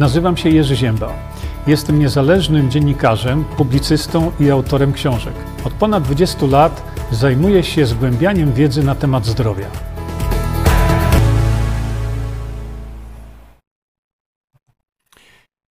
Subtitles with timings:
[0.00, 1.14] Nazywam się Jerzy Ziemba.
[1.66, 5.34] Jestem niezależnym dziennikarzem, publicystą i autorem książek.
[5.64, 9.66] Od ponad 20 lat zajmuję się zgłębianiem wiedzy na temat zdrowia.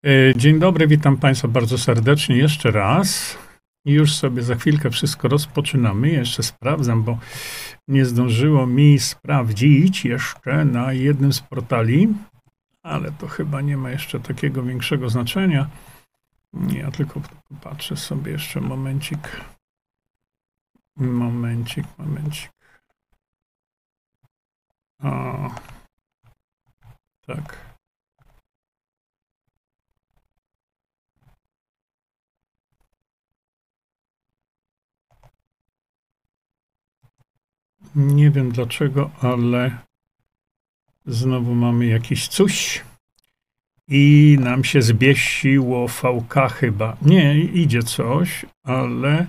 [0.05, 3.37] E, dzień dobry, witam Państwa bardzo serdecznie jeszcze raz.
[3.85, 6.09] I już sobie za chwilkę wszystko rozpoczynamy.
[6.09, 7.17] Jeszcze sprawdzam, bo
[7.87, 12.07] nie zdążyło mi sprawdzić jeszcze na jednym z portali,
[12.89, 15.69] ale to chyba nie ma jeszcze takiego większego znaczenia.
[16.53, 17.21] Ja tylko
[17.61, 19.41] patrzę sobie jeszcze momencik.
[20.95, 22.51] Momencik, momencik.
[25.03, 25.55] O,
[27.25, 27.75] tak.
[37.95, 39.88] Nie wiem dlaczego, ale
[41.05, 42.81] znowu mamy jakiś coś
[43.87, 46.97] i nam się zbiesiło VK chyba.
[47.01, 49.25] Nie, idzie coś, ale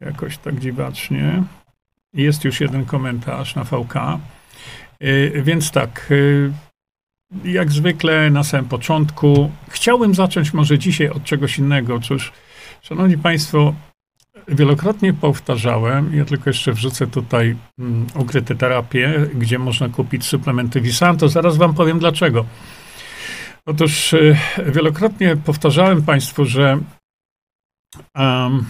[0.00, 1.42] jakoś tak dziwacznie.
[2.14, 3.94] Jest już jeden komentarz na VK.
[5.02, 6.52] Y, więc tak, y,
[7.44, 12.00] jak zwykle na samym początku, chciałbym zacząć może dzisiaj od czegoś innego.
[12.00, 12.32] Cóż,
[12.82, 13.74] szanowni Państwo,
[14.48, 21.28] wielokrotnie powtarzałem, ja tylko jeszcze wrzucę tutaj um, ukryte terapie, gdzie można kupić suplementy Visanto.
[21.28, 22.44] Zaraz wam powiem dlaczego.
[23.66, 26.78] Otóż y, wielokrotnie powtarzałem Państwu, że
[28.16, 28.64] um,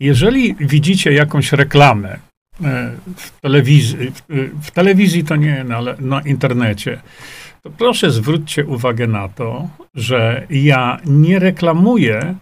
[0.00, 2.18] jeżeli widzicie jakąś reklamę
[2.64, 4.12] e, w telewizji,
[4.62, 7.00] w telewizji to nie, no, ale na internecie,
[7.62, 12.34] to proszę zwróćcie uwagę na to, że ja nie reklamuję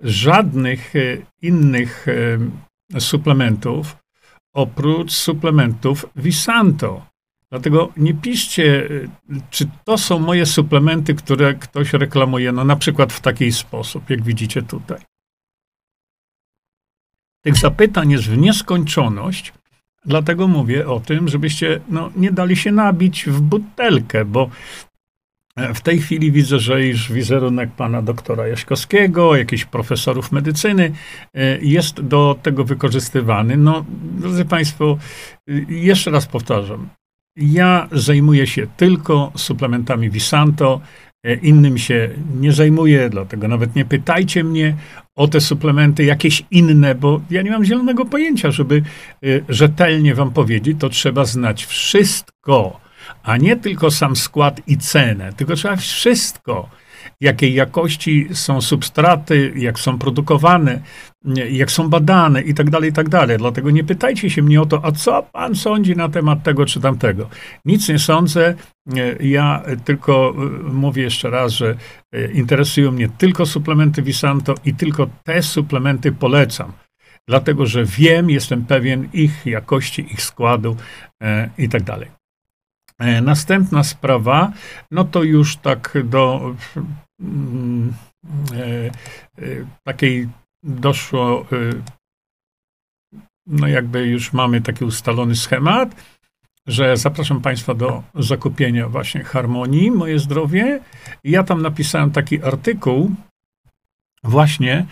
[0.00, 1.00] żadnych e,
[1.42, 2.06] innych
[2.94, 3.96] e, suplementów
[4.54, 7.06] oprócz suplementów Visanto.
[7.50, 8.88] Dlatego nie piszcie,
[9.50, 14.22] czy to są moje suplementy, które ktoś reklamuje, no na przykład w taki sposób, jak
[14.22, 14.98] widzicie tutaj.
[17.44, 19.52] Tych zapytań jest w nieskończoność,
[20.04, 24.50] dlatego mówię o tym, żebyście no, nie dali się nabić w butelkę, bo
[25.74, 30.92] w tej chwili widzę, że już wizerunek pana doktora Jaśkowskiego, jakichś profesorów medycyny
[31.34, 33.56] e, jest do tego wykorzystywany.
[33.56, 33.84] No,
[34.18, 34.98] drodzy państwo,
[35.68, 36.88] jeszcze raz powtarzam,
[37.36, 40.80] ja zajmuję się tylko suplementami Visanto,
[41.24, 44.76] e, innym się nie zajmuję, dlatego nawet nie pytajcie mnie
[45.16, 48.82] o te suplementy jakieś inne, bo ja nie mam zielonego pojęcia, żeby
[49.22, 52.87] e, rzetelnie wam powiedzieć, to trzeba znać wszystko,
[53.28, 56.68] a nie tylko sam skład i cenę, tylko trzeba wszystko
[57.20, 60.80] jakiej jakości są substraty, jak są produkowane,
[61.50, 63.38] jak są badane i tak dalej, i tak dalej.
[63.38, 66.80] Dlatego nie pytajcie się mnie o to, a co pan sądzi na temat tego czy
[66.80, 67.28] tamtego.
[67.64, 68.54] Nic nie sądzę.
[69.20, 71.76] Ja tylko e, mówię jeszcze raz, że
[72.12, 76.72] e, interesują mnie tylko suplementy Visanto i tylko te suplementy polecam.
[77.28, 80.76] Dlatego, że wiem, jestem pewien ich jakości, ich składu
[81.22, 82.17] e, i tak dalej.
[83.22, 84.52] Następna sprawa,
[84.90, 86.54] no to już tak do
[87.20, 87.94] Mm,
[88.52, 88.90] e, e,
[89.84, 90.28] takiej
[90.62, 91.56] doszło, e,
[93.46, 95.94] no jakby już mamy taki ustalony schemat,
[96.66, 100.80] że zapraszam Państwa do zakupienia właśnie Harmonii, Moje Zdrowie.
[101.24, 103.10] Ja tam napisałem taki artykuł,
[104.24, 104.86] właśnie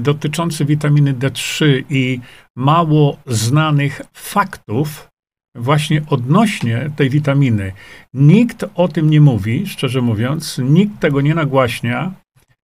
[0.00, 2.20] dotyczący witaminy D3 i
[2.56, 5.08] mało znanych faktów
[5.54, 7.72] właśnie odnośnie tej witaminy.
[8.14, 12.12] Nikt o tym nie mówi, szczerze mówiąc, nikt tego nie nagłaśnia,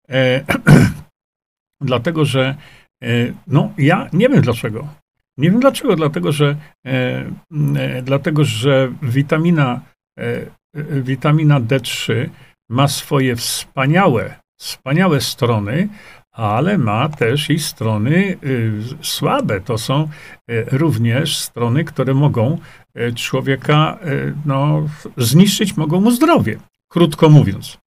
[0.09, 0.45] e,
[1.81, 2.57] dlatego że,
[3.03, 3.09] e,
[3.47, 4.89] no, ja nie wiem dlaczego.
[5.39, 6.57] Nie wiem dlaczego, dlatego że,
[6.87, 7.25] e,
[7.77, 9.81] e dlatego, że witamina,
[10.19, 10.47] e,
[11.03, 12.29] witamina D3
[12.71, 15.89] ma swoje wspaniałe, wspaniałe strony,
[16.39, 18.73] ale ma też i strony y,
[19.03, 19.61] słabe.
[19.61, 20.09] To są
[20.51, 22.59] y, również strony, które mogą
[22.97, 23.99] y, człowieka
[24.47, 26.59] no, zniszczyć, mogą mu zdrowie,
[26.89, 27.79] krótko mówiąc.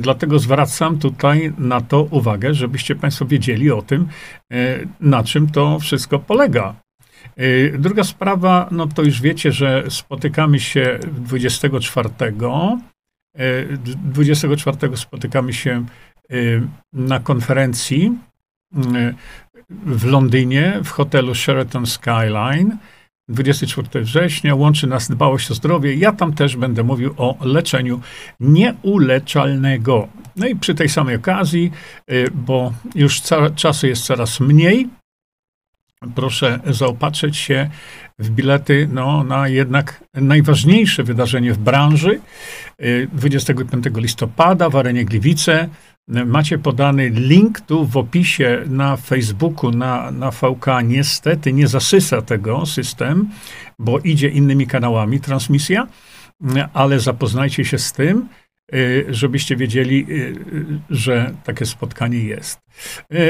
[0.00, 4.08] Dlatego zwracam tutaj na to uwagę, żebyście Państwo wiedzieli o tym,
[5.00, 6.74] na czym to wszystko polega.
[7.78, 12.08] Druga sprawa, no to już wiecie, że spotykamy się 24.
[14.04, 15.84] 24 spotykamy się
[16.92, 18.12] na konferencji
[18.76, 19.14] y,
[19.70, 22.76] w Londynie w hotelu Sheraton Skyline.
[23.28, 25.94] 24 września łączy nas dbałość o zdrowie.
[25.94, 28.00] Ja tam też będę mówił o leczeniu
[28.40, 30.08] nieuleczalnego.
[30.36, 31.72] No i przy tej samej okazji,
[32.10, 33.22] y, bo już
[33.56, 34.88] czasu jest coraz mniej,
[36.14, 37.70] proszę zaopatrzyć się
[38.18, 42.20] w bilety no, na jednak najważniejsze wydarzenie w branży.
[43.12, 45.68] 25 listopada w arenie Gliwice.
[46.08, 50.66] Macie podany link tu w opisie na Facebooku, na, na VK.
[50.84, 53.30] Niestety nie zasysa tego system,
[53.78, 55.86] bo idzie innymi kanałami transmisja,
[56.72, 58.28] ale zapoznajcie się z tym.
[58.74, 62.60] Y, żebyście wiedzieli, y, y, że takie spotkanie jest.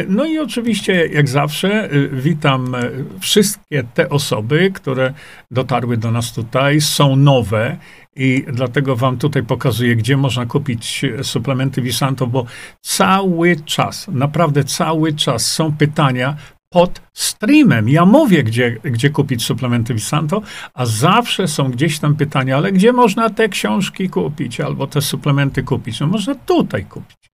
[0.08, 2.76] No i oczywiście, jak zawsze, witam
[3.20, 5.14] wszystkie te osoby, które
[5.50, 7.76] dotarły do nas tutaj, są nowe
[8.16, 12.44] i dlatego wam tutaj pokazuję, gdzie można kupić suplementy Visanto, bo
[12.80, 16.36] cały czas, naprawdę cały czas są pytania
[16.70, 17.88] pod streamem.
[17.88, 20.42] Ja mówię, gdzie, gdzie kupić suplementy Visanto,
[20.74, 25.62] a zawsze są gdzieś tam pytania, ale gdzie można te książki kupić albo te suplementy
[25.62, 26.00] kupić?
[26.00, 27.24] No można tutaj kupić.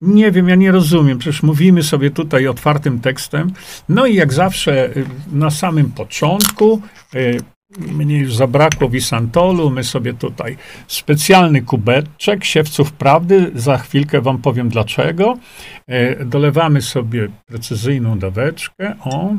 [0.00, 1.18] Nie wiem, ja nie rozumiem.
[1.18, 3.52] Przecież mówimy sobie tutaj otwartym tekstem.
[3.88, 6.82] No i jak zawsze y, na samym początku
[7.14, 7.40] y,
[7.78, 14.68] mnie już zabrakło wisantolu, my sobie tutaj specjalny kubeczek siewców prawdy, za chwilkę wam powiem
[14.68, 15.38] dlaczego.
[15.86, 19.34] E, dolewamy sobie precyzyjną daweczkę, o,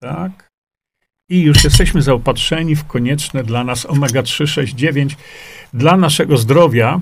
[0.00, 0.48] tak.
[1.30, 5.16] I już jesteśmy zaopatrzeni w konieczne dla nas omega-3, 6, 9,
[5.74, 7.00] dla naszego zdrowia,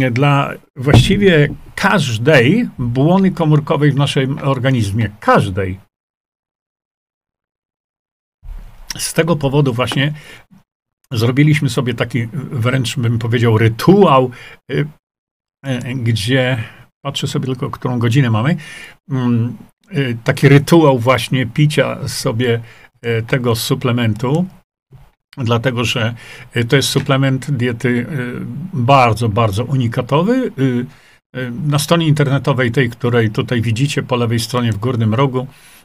[0.00, 5.87] e, dla właściwie każdej błony komórkowej w naszym organizmie, każdej
[8.98, 10.12] z tego powodu właśnie
[11.12, 14.30] zrobiliśmy sobie taki wręcz bym powiedział rytuał,
[14.70, 14.86] y,
[15.66, 16.64] y, gdzie
[17.02, 18.56] patrzę sobie tylko, którą godzinę mamy,
[19.10, 19.56] mm,
[19.92, 22.60] y, taki rytuał właśnie picia sobie
[23.26, 24.46] tego suplementu,
[25.36, 26.14] dlatego że
[26.68, 28.06] to jest suplement diety
[28.72, 30.52] bardzo, bardzo unikatowy.
[31.66, 35.77] Na stronie internetowej, tej, której tutaj widzicie po lewej stronie w górnym rogu, E,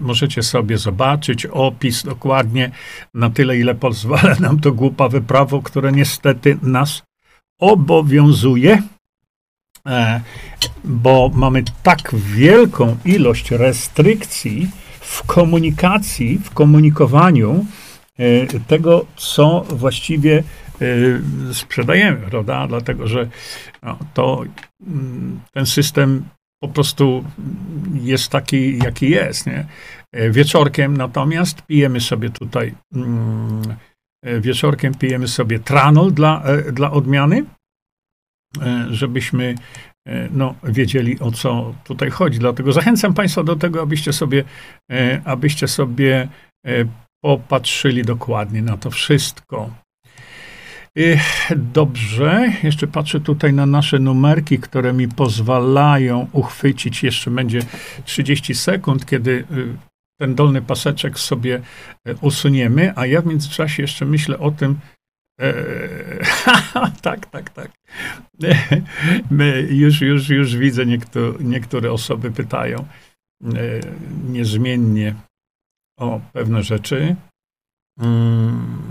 [0.00, 2.70] możecie sobie zobaczyć opis dokładnie
[3.14, 7.02] na tyle, ile pozwala nam to głupawe prawo, które niestety nas
[7.60, 8.82] obowiązuje,
[9.86, 10.20] e,
[10.84, 14.70] bo mamy tak wielką ilość restrykcji
[15.00, 17.66] w komunikacji, w komunikowaniu
[18.18, 20.42] e, tego, co właściwie
[21.52, 22.66] sprzedajemy, prawda?
[22.68, 23.28] Dlatego, że
[23.82, 24.44] no, to
[24.86, 26.24] mm, ten system
[26.60, 27.24] po prostu
[27.92, 29.46] jest taki, jaki jest.
[29.46, 29.66] Nie?
[30.12, 33.62] E, wieczorkiem natomiast pijemy sobie tutaj, mm,
[34.24, 37.44] e, wieczorkiem pijemy sobie tranol dla, e, dla odmiany,
[38.90, 39.54] żebyśmy
[40.30, 42.38] no, wiedzieli o co tutaj chodzi.
[42.38, 44.44] Dlatego zachęcam Państwa do tego, abyście sobie,
[45.24, 46.28] abyście sobie
[47.24, 49.70] popatrzyli dokładnie na to wszystko.
[51.56, 57.02] Dobrze, jeszcze patrzę tutaj na nasze numerki, które mi pozwalają uchwycić.
[57.02, 57.60] Jeszcze będzie
[58.04, 59.76] 30 sekund, kiedy y,
[60.20, 61.60] ten dolny paseczek sobie
[62.04, 64.78] e, usuniemy, a ja w międzyczasie jeszcze myślę o tym,
[65.40, 65.54] e,
[67.02, 67.70] tak, tak, tak.
[69.30, 72.86] My już, już, już widzę, niektóre, niektóre osoby pytają e,
[74.28, 75.14] niezmiennie
[75.98, 77.16] o pewne rzeczy.
[77.98, 78.82] Mm,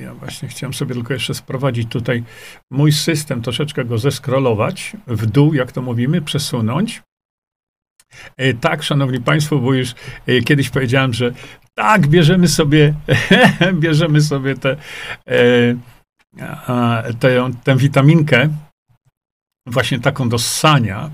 [0.00, 2.24] ja właśnie chciałem sobie tylko jeszcze sprowadzić tutaj
[2.70, 7.02] mój system, troszeczkę go zeskrolować w dół, jak to mówimy, przesunąć.
[8.36, 9.94] E, tak, szanowni państwo, bo już
[10.26, 11.32] e, kiedyś powiedziałem, że
[11.74, 12.94] tak, bierzemy sobie,
[13.80, 14.76] bierzemy sobie tę
[17.20, 18.48] te, te, witaminkę,
[19.66, 21.10] właśnie taką do ssania.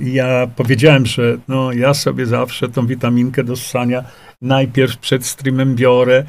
[0.00, 4.04] Ja powiedziałem, że no, ja sobie zawsze tą witaminkę do ssania
[4.42, 6.24] najpierw przed streamem biorę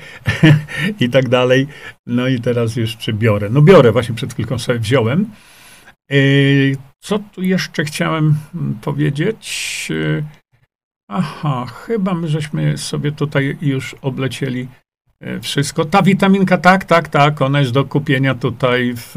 [1.00, 1.68] i tak dalej.
[2.06, 3.50] No i teraz jeszcze biorę.
[3.50, 5.32] No biorę, właśnie przed chwilką sobie wziąłem.
[6.12, 6.16] E,
[7.00, 8.36] co tu jeszcze chciałem
[8.82, 9.88] powiedzieć?
[9.92, 10.24] E,
[11.10, 14.68] aha, chyba my żeśmy sobie tutaj już oblecieli
[15.42, 15.86] wszystko.
[15.86, 19.12] Ta witaminka, tak, tak, tak, ona jest do kupienia tutaj w,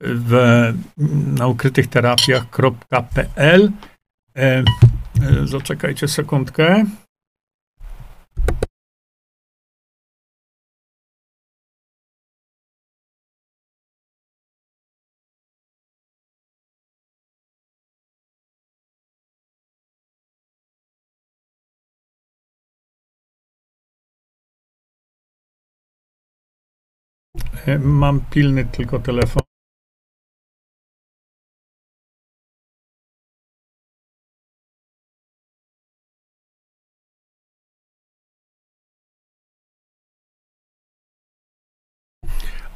[0.00, 0.72] w
[1.38, 3.70] na ukrytych terapiach.pl.
[5.44, 6.84] Zaczekajcie sekundkę.
[27.78, 29.42] Mam pilny tylko telefon.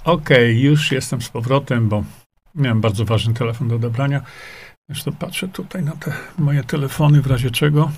[0.05, 2.05] Okay, już jestem z powrotem, bo
[2.55, 4.21] miałem bardzo ważny telefon do odebrania.
[4.88, 7.91] Zresztą patrzę tutaj na te moje telefony, w razie czego.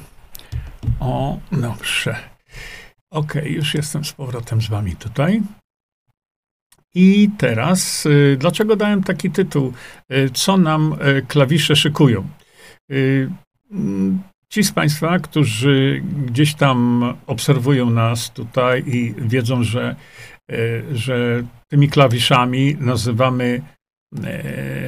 [1.01, 2.17] O, dobrze.
[3.11, 5.43] Ok, już jestem z powrotem z wami tutaj.
[6.95, 9.73] I teraz, y, dlaczego dałem taki tytuł?
[10.13, 12.29] Y, co nam y, klawisze szykują?
[13.71, 14.19] Mm,
[14.49, 19.97] ci z Państwa, którzy gdzieś tam obserwują nas tutaj i wiedzą, że,
[20.93, 23.63] że tymi klawiszami nazywamy,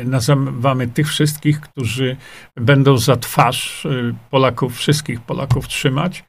[0.04, 2.16] nazywamy tych wszystkich, którzy
[2.57, 3.87] będą za twarz
[4.30, 6.25] Polaków, wszystkich Polaków trzymać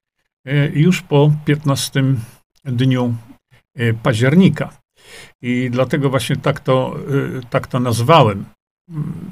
[0.73, 2.03] już po 15
[2.65, 3.15] dniu
[4.03, 4.80] października.
[5.41, 8.45] I dlatego właśnie tak to, y, tak to nazwałem.
[8.89, 9.31] Mm,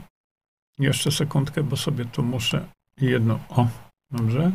[0.79, 2.65] jeszcze sekundkę, bo sobie tu muszę
[3.01, 3.39] jedno.
[3.50, 3.67] O,
[4.12, 4.51] dobrze.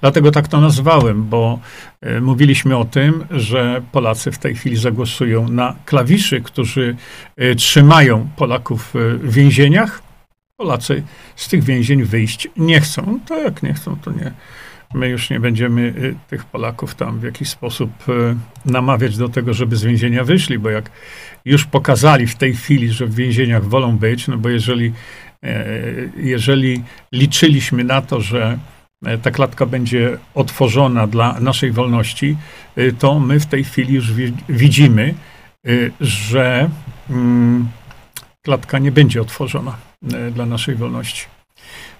[0.00, 1.60] Dlatego tak to nazwałem, bo
[2.06, 6.96] y, mówiliśmy o tym, że Polacy w tej chwili zagłosują na klawiszy, którzy
[7.42, 10.02] y, trzymają Polaków w więzieniach.
[10.56, 11.02] Polacy
[11.36, 13.20] z tych więzień wyjść nie chcą.
[13.26, 14.32] To jak nie chcą, to nie,
[14.94, 19.54] My już nie będziemy y, tych Polaków tam w jakiś sposób y, namawiać do tego,
[19.54, 20.90] żeby z więzienia wyszli, bo jak
[21.44, 24.92] już pokazali w tej chwili, że w więzieniach wolą być, no bo jeżeli,
[25.42, 25.64] e,
[26.16, 28.58] jeżeli liczyliśmy na to, że
[29.04, 32.36] e, ta klatka będzie otworzona dla naszej wolności,
[32.78, 34.12] y, to my w tej chwili już
[34.48, 35.14] widzimy,
[36.00, 36.70] że
[37.10, 37.68] mm,
[38.44, 39.76] klatka nie będzie otworzona
[40.12, 41.37] e, dla naszej wolności.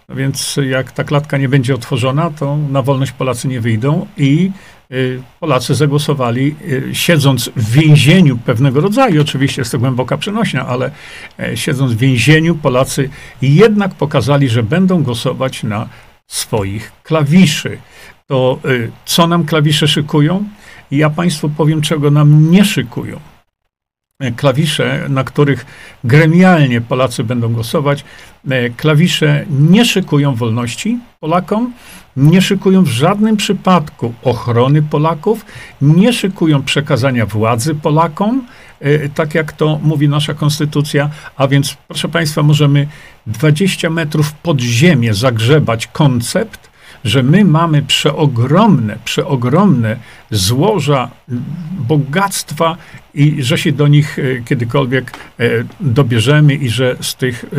[0.09, 4.51] Więc jak ta klatka nie będzie otworzona, to na wolność Polacy nie wyjdą i
[4.93, 10.91] y, Polacy zagłosowali, y, siedząc w więzieniu pewnego rodzaju, oczywiście jest to głęboka przenośnia, ale
[11.39, 13.11] e, siedząc w więzieniu, Polacy
[13.43, 15.89] jednak pokazali, że będą głosować na
[16.27, 17.79] swoich klawiszy.
[18.27, 20.45] To y, co nam klawisze szykują?
[20.91, 23.21] Ja Państwu powiem, czego nam nie szykują
[24.37, 25.67] klawisze, na których
[26.05, 28.05] gremialnie Polacy będą głosować.
[28.51, 31.73] E, klawisze nie szykują wolności Polakom,
[32.17, 35.45] nie szykują w żadnym przypadku ochrony Polaków,
[35.83, 38.47] nie szykują przekazania władzy Polakom,
[38.81, 42.87] e, tak jak to mówi nasza konstytucja, a więc, proszę Państwa, możemy
[43.27, 46.68] 20 metrów pod ziemię zagrzebać koncept,
[47.05, 49.97] że my mamy przeogromne, przeogromne
[50.31, 51.11] złoża
[51.79, 52.77] bogactwa
[53.15, 55.45] i że się do nich e, kiedykolwiek e,
[55.81, 57.57] dobierzemy i że z tych e,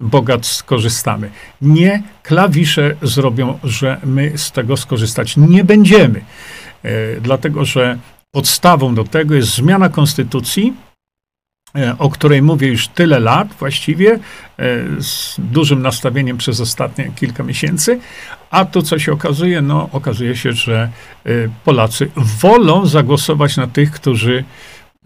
[0.00, 1.30] bogactw skorzystamy.
[1.62, 6.20] Nie klawisze zrobią, że my z tego skorzystać nie będziemy.
[7.20, 7.98] Dlatego, że
[8.32, 10.72] podstawą do tego jest zmiana konstytucji,
[11.98, 14.18] o której mówię już tyle lat właściwie, e,
[14.98, 18.00] z dużym nastawieniem przez ostatnie kilka miesięcy,
[18.50, 19.62] a tu co się okazuje?
[19.62, 20.90] No, okazuje się, że
[21.24, 21.30] e,
[21.64, 24.44] Polacy wolą zagłosować na tych, którzy,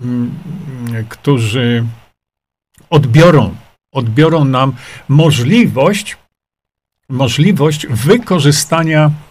[0.00, 0.34] mm,
[1.08, 1.84] którzy
[2.90, 3.54] odbiorą,
[3.92, 4.72] odbiorą nam
[5.08, 6.16] możliwość,
[7.08, 9.29] możliwość wykorzystania E,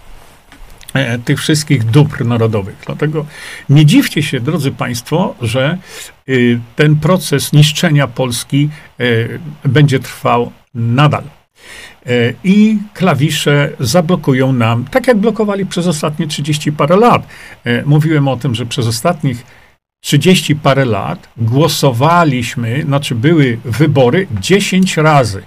[1.26, 2.76] tych wszystkich dóbr narodowych.
[2.86, 3.26] Dlatego
[3.70, 5.78] nie dziwcie się, drodzy Państwo, że
[6.30, 8.70] y, ten proces niszczenia Polski
[9.00, 11.24] y, będzie trwał nadal.
[12.06, 17.28] E, I klawisze zablokują nam, tak jak blokowali przez ostatnie 30 parę lat.
[17.64, 19.46] E, mówiłem o tym, że przez ostatnich
[20.02, 25.44] 30 parę lat głosowaliśmy, znaczy były wybory 10 razy.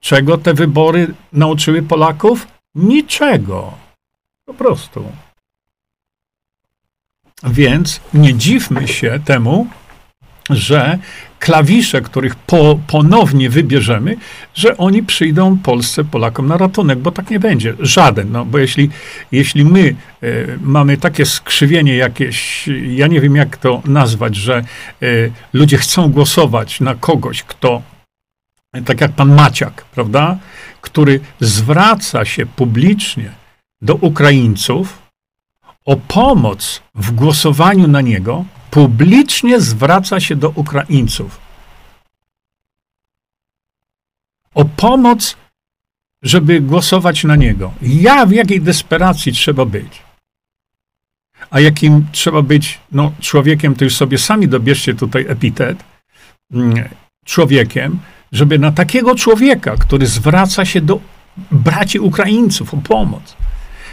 [0.00, 2.46] Czego te wybory nauczyły Polaków?
[2.74, 3.72] Niczego.
[4.50, 5.04] Po prostu.
[7.42, 9.66] Więc nie dziwmy się temu,
[10.50, 10.98] że
[11.38, 14.16] klawisze, których po, ponownie wybierzemy,
[14.54, 17.74] że oni przyjdą Polsce, Polakom na ratunek, bo tak nie będzie.
[17.80, 18.32] Żaden.
[18.32, 18.90] No, bo jeśli,
[19.32, 20.26] jeśli my e,
[20.60, 24.64] mamy takie skrzywienie jakieś, ja nie wiem jak to nazwać, że e,
[25.52, 27.82] ludzie chcą głosować na kogoś, kto,
[28.84, 30.38] tak jak pan Maciak, prawda,
[30.80, 33.39] który zwraca się publicznie
[33.82, 34.98] do Ukraińców
[35.84, 41.40] o pomoc w głosowaniu na niego, publicznie zwraca się do Ukraińców.
[44.54, 45.36] O pomoc,
[46.22, 47.72] żeby głosować na niego.
[47.82, 50.02] Ja w jakiej desperacji trzeba być?
[51.50, 55.84] A jakim trzeba być no, człowiekiem, to już sobie sami dobierzcie tutaj epitet,
[56.52, 56.88] mm,
[57.24, 57.98] człowiekiem,
[58.32, 61.00] żeby na takiego człowieka, który zwraca się do
[61.50, 63.36] braci Ukraińców o pomoc,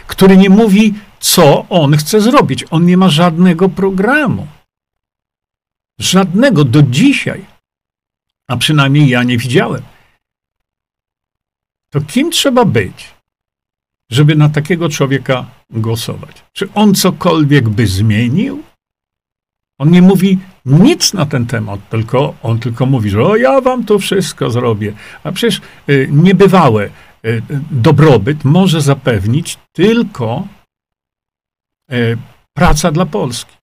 [0.08, 2.64] który nie mówi, co on chce zrobić.
[2.70, 4.46] On nie ma żadnego programu.
[5.98, 7.44] Żadnego do dzisiaj.
[8.48, 9.82] A przynajmniej ja nie widziałem.
[11.90, 13.14] To kim trzeba być,
[14.10, 16.44] żeby na takiego człowieka głosować?
[16.52, 18.62] Czy on cokolwiek by zmienił?
[19.78, 23.84] On nie mówi nic na ten temat, tylko on tylko mówi, że o ja wam
[23.84, 24.92] to wszystko zrobię.
[25.24, 26.90] A przecież y, niebywałe
[27.70, 30.46] dobrobyt może zapewnić tylko
[32.54, 33.56] praca dla Polski.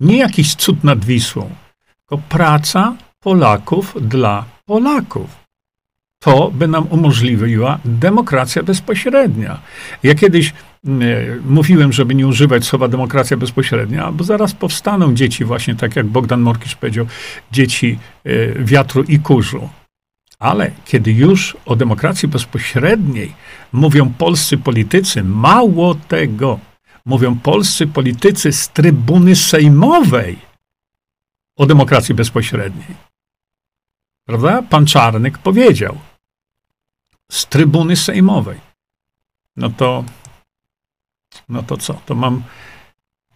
[0.00, 1.50] Nie jakiś cud nad Wisłą,
[1.98, 5.46] tylko praca Polaków dla Polaków.
[6.18, 9.60] To by nam umożliwiła demokracja bezpośrednia.
[10.02, 10.52] Ja kiedyś
[11.46, 16.40] mówiłem, żeby nie używać słowa demokracja bezpośrednia, bo zaraz powstaną dzieci, właśnie tak jak Bogdan
[16.40, 17.06] Morkisz powiedział,
[17.52, 18.30] dzieci e,
[18.64, 19.68] wiatru i kurzu.
[20.38, 23.34] Ale kiedy już o demokracji bezpośredniej
[23.72, 26.60] mówią polscy politycy, mało tego,
[27.04, 30.38] mówią polscy politycy z trybuny sejmowej
[31.56, 32.96] o demokracji bezpośredniej.
[34.24, 34.62] Prawda?
[34.62, 35.98] Pan Czarnek powiedział
[37.30, 38.60] z trybuny sejmowej.
[39.56, 40.04] No to,
[41.48, 41.94] no to co?
[41.94, 42.42] To mam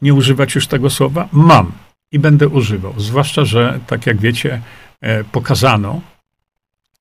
[0.03, 1.29] nie używać już tego słowa?
[1.33, 1.73] Mam
[2.13, 2.95] i będę używał.
[2.97, 4.63] Zwłaszcza, że tak jak wiecie,
[5.01, 6.01] e, pokazano,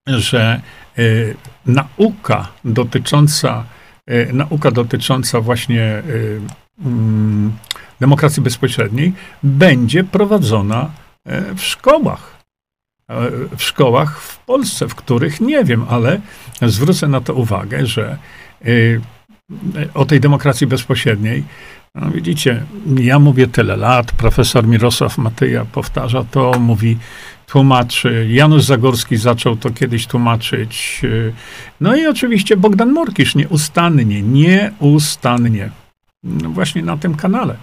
[0.07, 0.61] że
[0.97, 1.01] e,
[1.65, 3.63] nauka dotycząca,
[4.07, 6.03] e, nauka dotycząca właśnie
[6.85, 7.53] mm,
[7.99, 9.13] demokracji bezpośredniej
[9.43, 10.91] będzie prowadzona
[11.55, 12.39] w szkołach.
[13.57, 16.21] W szkołach w Polsce, w których nie wiem, ale
[16.61, 18.17] zwrócę na to uwagę, że
[19.93, 21.43] o tej demokracji bezpośredniej
[21.95, 22.63] no widzicie,
[22.99, 26.97] ja mówię tyle lat, profesor Mirosław Matyja powtarza to, mówi,
[27.49, 31.01] tłumaczy, Janusz Zagorski zaczął to kiedyś tłumaczyć,
[31.81, 35.69] no i oczywiście Bogdan Morkisz nieustannie, nieustannie,
[36.23, 37.55] no właśnie na tym kanale.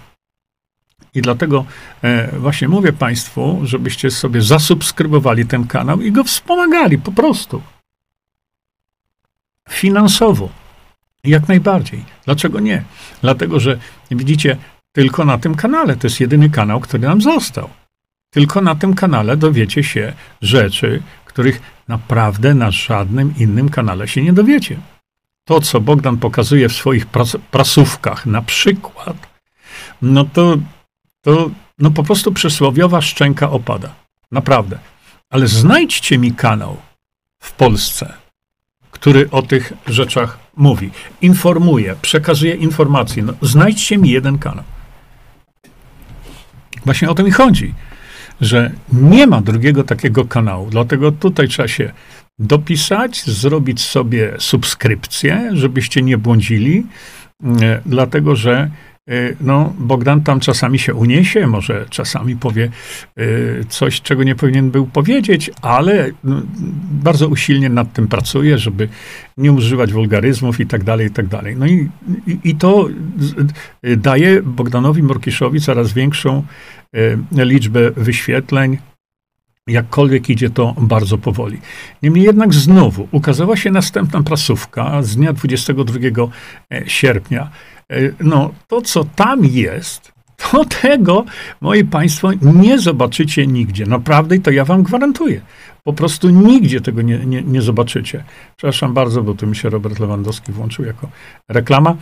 [1.15, 1.65] I dlatego
[2.03, 7.61] e, właśnie mówię Państwu, żebyście sobie zasubskrybowali ten kanał i go wspomagali po prostu.
[9.69, 10.49] Finansowo.
[11.23, 12.05] Jak najbardziej.
[12.25, 12.83] Dlaczego nie?
[13.21, 13.77] Dlatego, że
[14.11, 14.57] widzicie,
[14.91, 17.69] tylko na tym kanale, to jest jedyny kanał, który nam został.
[18.29, 24.33] Tylko na tym kanale dowiecie się rzeczy, których naprawdę na żadnym innym kanale się nie
[24.33, 24.77] dowiecie.
[25.45, 29.17] To, co Bogdan pokazuje w swoich pras prasówkach, na przykład,
[30.01, 30.57] no to,
[31.21, 33.95] to no po prostu przysłowiowa szczęka opada.
[34.31, 34.79] Naprawdę.
[35.29, 36.77] Ale znajdźcie mi kanał
[37.39, 38.13] w Polsce,
[38.91, 43.23] który o tych rzeczach mówi, informuje, przekazuje informacje.
[43.23, 44.63] No, znajdźcie mi jeden kanał.
[46.85, 47.73] Właśnie o to mi chodzi,
[48.41, 51.91] że nie ma drugiego takiego kanału, dlatego tutaj trzeba się
[52.39, 56.85] dopisać, zrobić sobie subskrypcję, żebyście nie błądzili,
[57.61, 58.69] e, dlatego że
[59.41, 62.69] no, Bogdan tam czasami się uniesie, może czasami powie
[63.19, 66.41] y, coś, czego nie powinien był powiedzieć, ale no,
[66.91, 68.87] bardzo usilnie nad tym pracuje, żeby
[69.37, 71.55] nie używać wulgaryzmów i tak dalej, i tak dalej.
[71.57, 71.89] No i,
[72.27, 72.89] i, i to
[73.85, 76.43] y, daje Bogdanowi Morkiszowi coraz większą
[77.31, 78.77] liczbę wyświetleń,
[79.67, 81.59] Jakkolwiek idzie to bardzo powoli.
[82.03, 85.93] Niemniej jednak znowu ukazała się następna prasówka z dnia 22
[86.71, 87.49] e, sierpnia.
[87.91, 91.25] E, no, to co tam jest, to tego,
[91.61, 93.85] moi Państwo, nie zobaczycie nigdzie.
[93.85, 95.41] Naprawdę i to ja Wam gwarantuję.
[95.83, 98.23] Po prostu nigdzie tego nie, nie, nie zobaczycie.
[98.57, 101.09] Przepraszam bardzo, bo tu mi się Robert Lewandowski włączył jako
[101.49, 101.95] reklama.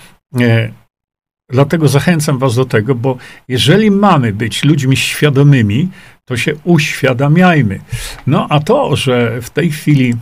[1.49, 5.89] E, Dlatego zachęcam Was do tego, bo jeżeli mamy być ludźmi świadomymi,
[6.25, 7.79] to się uświadamiajmy.
[8.27, 10.13] No a to, że w tej chwili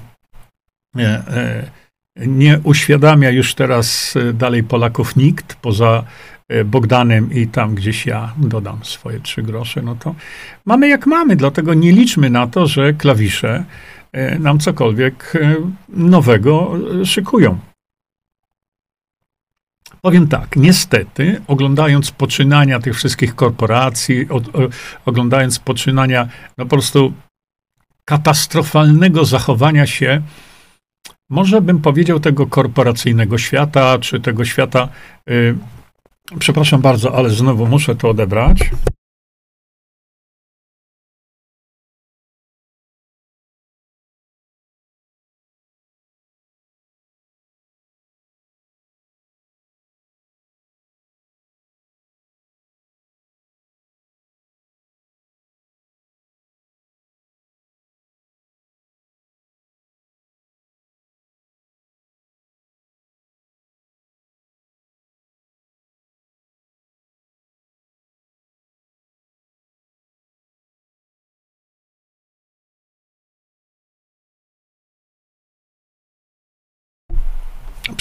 [0.97, 6.03] e, e, nie uświadamia już teraz e, dalej Polaków nikt poza
[6.65, 10.15] Bogdanem i tam gdzieś ja dodam swoje trzy grosze, no to
[10.65, 13.63] mamy jak mamy, dlatego nie liczmy na to, że klawisze
[14.39, 15.33] nam cokolwiek
[15.89, 16.71] nowego
[17.05, 17.59] szykują.
[20.05, 24.41] Powiem tak, niestety, oglądając poczynania tych wszystkich korporacji, o, o,
[25.05, 27.13] oglądając poczynania no po prostu
[28.05, 30.21] katastrofalnego zachowania się,
[31.29, 34.89] może bym powiedział tego korporacyjnego świata, czy tego świata,
[35.29, 35.55] y,
[36.39, 38.59] przepraszam bardzo, ale znowu muszę to odebrać.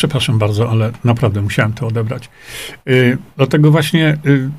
[0.02, 2.30] Przepraszam bardzo, ale naprawdę musiałem to odebrać.
[2.86, 4.50] Yy, dlatego właśnie yy,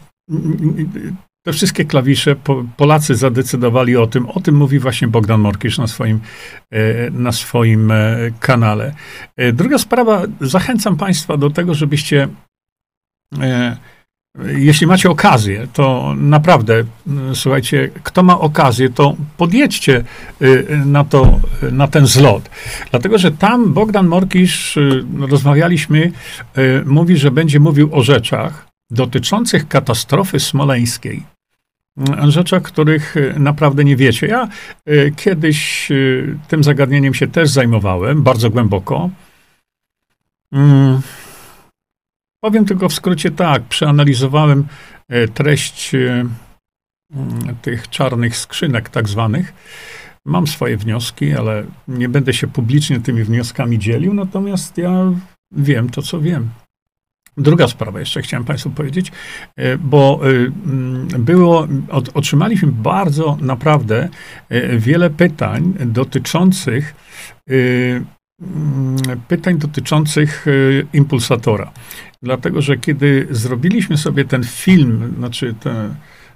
[1.46, 4.30] te wszystkie klawisze, po, Polacy zadecydowali o tym.
[4.30, 6.20] O tym mówi właśnie Bogdan Morkisz na swoim,
[7.12, 8.94] na swoim e, kanale.
[9.54, 12.28] Druga sprawa, zachęcam Państwa do tego, żebyście
[14.56, 16.84] jeśli macie okazję, to naprawdę,
[17.34, 20.04] słuchajcie, kto ma okazję, to podjedźcie
[20.86, 21.40] na, to,
[21.72, 22.50] na ten zlot.
[22.92, 24.80] Dlatego, że tam Bogdan Morkisz,
[25.20, 26.12] rozmawialiśmy,
[26.86, 31.24] mówi, że będzie mówił o rzeczach dotyczących katastrofy smoleńskiej
[32.28, 34.28] rzeczach, których naprawdę nie wiecie.
[34.28, 34.48] Ja
[35.16, 35.90] kiedyś
[36.48, 39.10] tym zagadnieniem się też zajmowałem, bardzo głęboko.
[42.44, 42.52] Mm.
[42.52, 44.68] Powiem tylko w skrócie tak, przeanalizowałem
[45.34, 45.92] treść
[47.62, 49.54] tych czarnych skrzynek tak zwanych.
[50.26, 55.12] Mam swoje wnioski, ale nie będę się publicznie tymi wnioskami dzielił, natomiast ja
[55.52, 56.50] wiem to, co wiem.
[57.38, 59.12] Druga sprawa, jeszcze chciałem Państwu powiedzieć,
[59.56, 61.68] e, bo e, mm, było,
[62.14, 64.10] otrzymaliśmy bardzo naprawdę
[64.50, 66.96] e, wiele pytań dotyczących
[67.48, 68.06] mm,
[69.28, 70.46] pytań dotyczących
[70.94, 71.72] impulsatora.
[72.24, 75.96] Dlatego, że kiedy zrobiliśmy sobie ten film, znaczy te,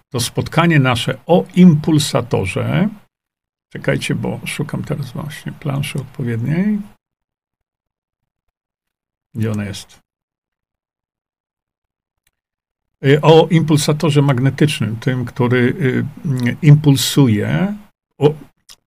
[0.10, 2.89] to spotkanie nasze o impulsatorze,
[3.69, 6.80] czekajcie, bo szukam teraz właśnie planszy odpowiedniej.
[9.34, 10.00] Gdzie ona jest?
[13.06, 16.06] Y, o impulsatorze magnetycznym, tym, który y,
[16.62, 17.76] impulsuje,
[18.17, 18.34] o,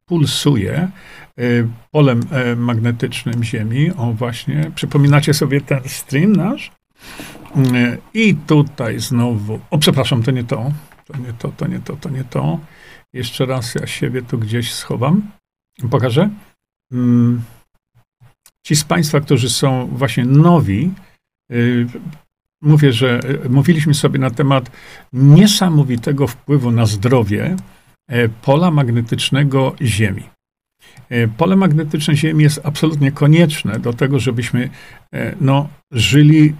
[0.05, 0.91] pulsuje
[1.39, 2.21] y, polem
[2.57, 3.91] magnetycznym Ziemi.
[3.91, 6.78] O właśnie, przypominacie sobie ten stream nasz?
[8.13, 10.71] I tutaj znowu, o przepraszam, to nie to,
[11.05, 12.59] to nie to, to nie to, to nie to.
[13.13, 15.31] Jeszcze raz ja siebie tu gdzieś schowam.
[15.91, 16.29] Pokażę.
[16.91, 17.41] Mm,
[18.65, 20.91] ci z Państwa, którzy są właśnie nowi,
[22.61, 24.71] mówię, że e, mówiliśmy sobie na temat
[25.13, 27.55] niesamowitego wpływu na zdrowie
[28.07, 30.23] e, pola magnetycznego Ziemi.
[31.09, 34.69] E, pole magnetyczne Ziemi jest absolutnie konieczne do tego, żebyśmy
[35.41, 36.55] no, żyli,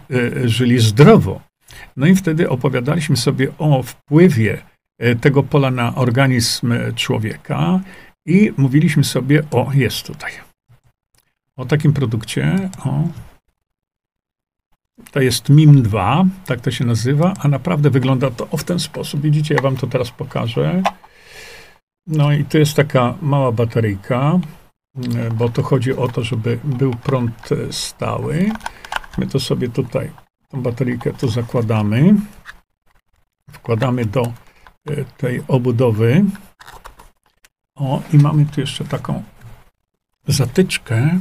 [0.45, 1.41] żyli zdrowo.
[1.97, 4.61] No i wtedy opowiadaliśmy sobie o wpływie
[5.21, 7.79] tego pola na organizm człowieka
[8.25, 10.31] i mówiliśmy sobie o, jest tutaj,
[11.55, 13.07] o takim produkcie, o,
[15.11, 19.21] to jest MIM2, tak to się nazywa, a naprawdę wygląda to w ten sposób.
[19.21, 20.83] Widzicie, ja wam to teraz pokażę.
[22.09, 24.39] No i to jest taka mała bateryjka,
[25.33, 28.51] bo to chodzi o to, żeby był prąd stały.
[29.17, 30.11] My to sobie tutaj,
[30.49, 32.15] tą bateryjkę tu zakładamy.
[33.51, 36.25] Wkładamy do e, tej obudowy.
[37.75, 39.23] O, i mamy tu jeszcze taką
[40.27, 41.19] zatyczkę,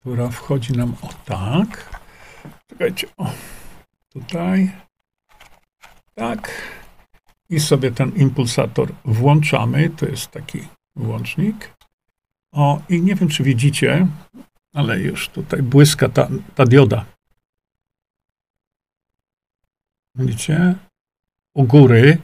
[0.00, 2.00] która wchodzi nam o tak.
[2.66, 3.30] Czekajcie, o,
[4.12, 4.72] tutaj.
[6.14, 6.50] Tak.
[7.50, 9.90] I sobie ten impulsator włączamy.
[9.90, 10.58] To jest taki
[10.96, 11.70] włącznik.
[12.52, 14.06] O, i nie wiem, czy widzicie,
[14.74, 17.04] ale już tutaj błyska ta, ta dioda.
[20.14, 20.74] Widzicie?
[21.54, 22.18] U góry,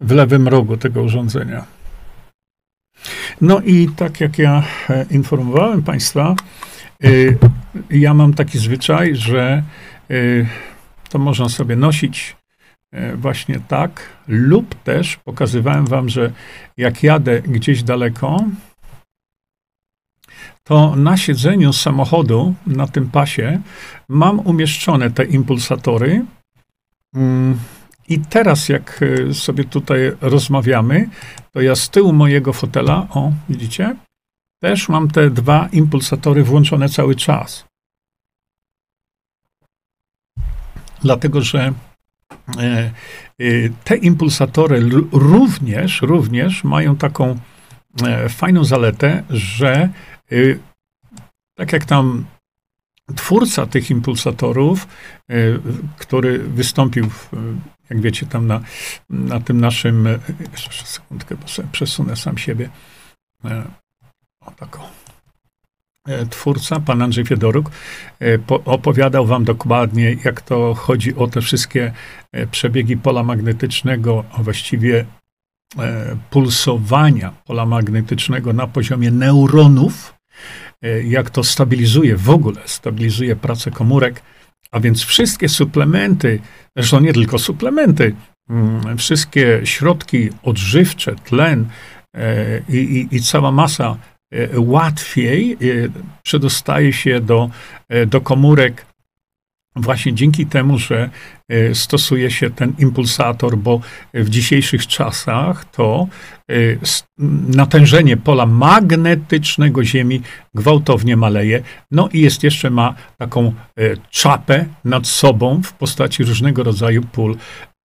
[0.00, 1.66] w lewym rogu tego urządzenia.
[3.40, 6.34] No i tak jak ja e, informowałem Państwa,
[7.04, 7.08] e,
[7.90, 9.62] ja mam taki zwyczaj, że
[10.10, 10.46] y,
[11.08, 12.36] to można sobie nosić
[13.16, 16.32] właśnie tak, lub też pokazywałem wam, że
[16.76, 18.44] jak jadę gdzieś daleko,
[20.64, 23.60] to na siedzeniu samochodu, na tym pasie,
[24.08, 26.24] mam umieszczone te impulsatory.
[27.14, 27.58] Mm,
[28.08, 31.08] I teraz, jak y, sobie tutaj rozmawiamy,
[31.52, 33.96] to ja z tyłu mojego fotela, o, widzicie,
[34.62, 37.64] też mam te dwa impulsatory włączone cały czas.
[41.02, 41.72] Dlatego, że e, e,
[43.84, 44.80] te impulsatory
[45.12, 47.38] również, również mają taką
[48.02, 49.88] e, fajną zaletę, że
[51.54, 52.24] tak jak tam
[53.16, 54.88] twórca tych impulsatorów,
[55.98, 57.30] który wystąpił, w,
[57.90, 58.60] jak wiecie, tam na,
[59.10, 60.08] na tym naszym,
[60.52, 62.68] jeszcze sekundkę, bo sobie przesunę sam siebie,
[64.40, 65.01] o taką.
[66.08, 67.70] E, twórca, pan Andrzej Fiedoruk,
[68.20, 71.92] e, opowiadał wam dokładnie, jak to chodzi o te wszystkie
[72.32, 75.04] e, przebiegi pola magnetycznego, a właściwie
[76.30, 80.14] pulsowania pola magnetycznego na poziomie neuronów,
[81.04, 84.22] jak to stabilizuje w ogóle, stabilizuje pracę komórek,
[84.70, 86.40] a więc wszystkie suplementy,
[86.76, 88.14] zresztą nie tylko suplementy,
[88.50, 91.68] mm, wszystkie środki odżywcze, tlen
[92.68, 93.96] i, i, i cała masa
[94.56, 95.56] łatwiej e,
[96.22, 97.50] przedostaje się do,
[97.88, 98.86] e, do komórek
[99.76, 101.10] właśnie dzięki temu, że
[101.48, 103.80] e, stosuje się ten impulsator, bo
[104.14, 106.06] w dzisiejszych czasach to
[106.50, 106.54] e,
[107.56, 110.22] natężenie pola magnetycznego Ziemi
[110.54, 111.62] gwałtownie maleje.
[111.90, 113.52] No i jest jeszcze ma taką e,
[114.10, 117.36] czapę nad sobą w postaci różnego rodzaju pól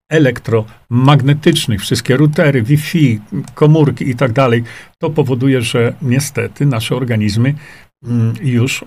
[0.09, 3.19] elektromagnetycznych, wszystkie routery, Wi-Fi,
[3.55, 4.63] komórki i tak dalej,
[4.97, 7.55] to powoduje, że niestety nasze organizmy
[8.03, 8.85] mm, już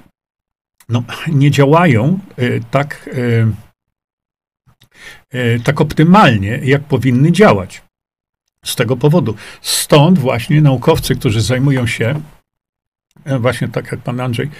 [0.88, 3.46] no, nie działają y, tak, y,
[5.34, 7.82] y, tak optymalnie, jak powinny działać.
[8.64, 9.34] Z tego powodu.
[9.60, 12.20] Stąd właśnie naukowcy, którzy zajmują się,
[13.24, 14.50] e, właśnie tak jak pan Andrzej,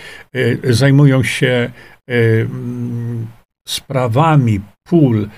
[0.64, 1.70] zajmują się
[3.68, 5.28] sprawami pól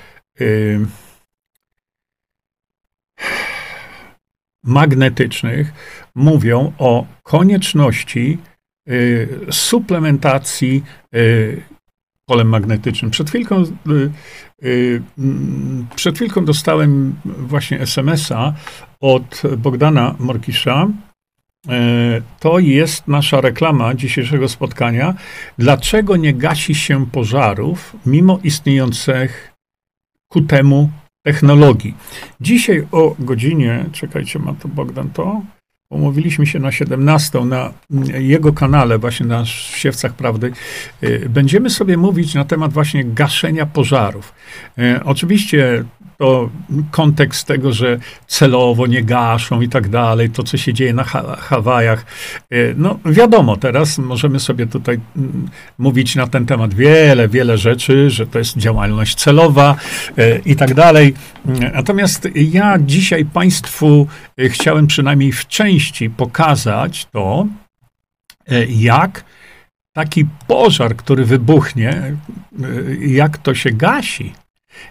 [4.64, 5.72] magnetycznych,
[6.14, 8.38] mówią o konieczności
[8.88, 10.82] Y, suplementacji
[11.14, 11.62] y,
[12.26, 13.10] polem magnetycznym.
[13.10, 13.64] Przed chwilką,
[14.62, 18.54] y, mm, przed chwilką dostałem właśnie SMS-a
[19.00, 20.88] od Bogdana Morkisza.
[22.40, 25.14] To jest nasza reklama dzisiejszego spotkania.
[25.58, 29.52] Dlaczego nie gasi się pożarów mimo istniejących
[30.28, 30.90] ku temu
[31.22, 31.94] technologii?
[32.40, 35.42] Dzisiaj o godzinie, czekajcie, ma to Bogdan to?
[35.90, 37.72] Umówiliśmy się na 17 na
[38.18, 40.52] jego kanale, właśnie na Siewcach Prawdy.
[41.02, 44.32] Y, będziemy sobie mówić na temat właśnie gaszenia pożarów.
[44.78, 45.84] Y, oczywiście
[46.22, 46.50] to
[46.90, 51.04] kontekst tego, że celowo nie gaszą i tak dalej, to co się dzieje na
[51.38, 52.06] Hawajach.
[52.52, 58.10] Y, no wiadomo, teraz możemy sobie tutaj mm, mówić na ten temat wiele, wiele rzeczy,
[58.10, 59.76] że to jest działalność celowa
[60.18, 61.14] y, i tak dalej.
[61.74, 64.06] Natomiast ja dzisiaj Państwu
[64.40, 67.46] y, chciałem przynajmniej w części pokazać to,
[68.68, 69.24] jak
[69.92, 72.16] taki pożar, który wybuchnie,
[73.00, 74.32] jak to się gasi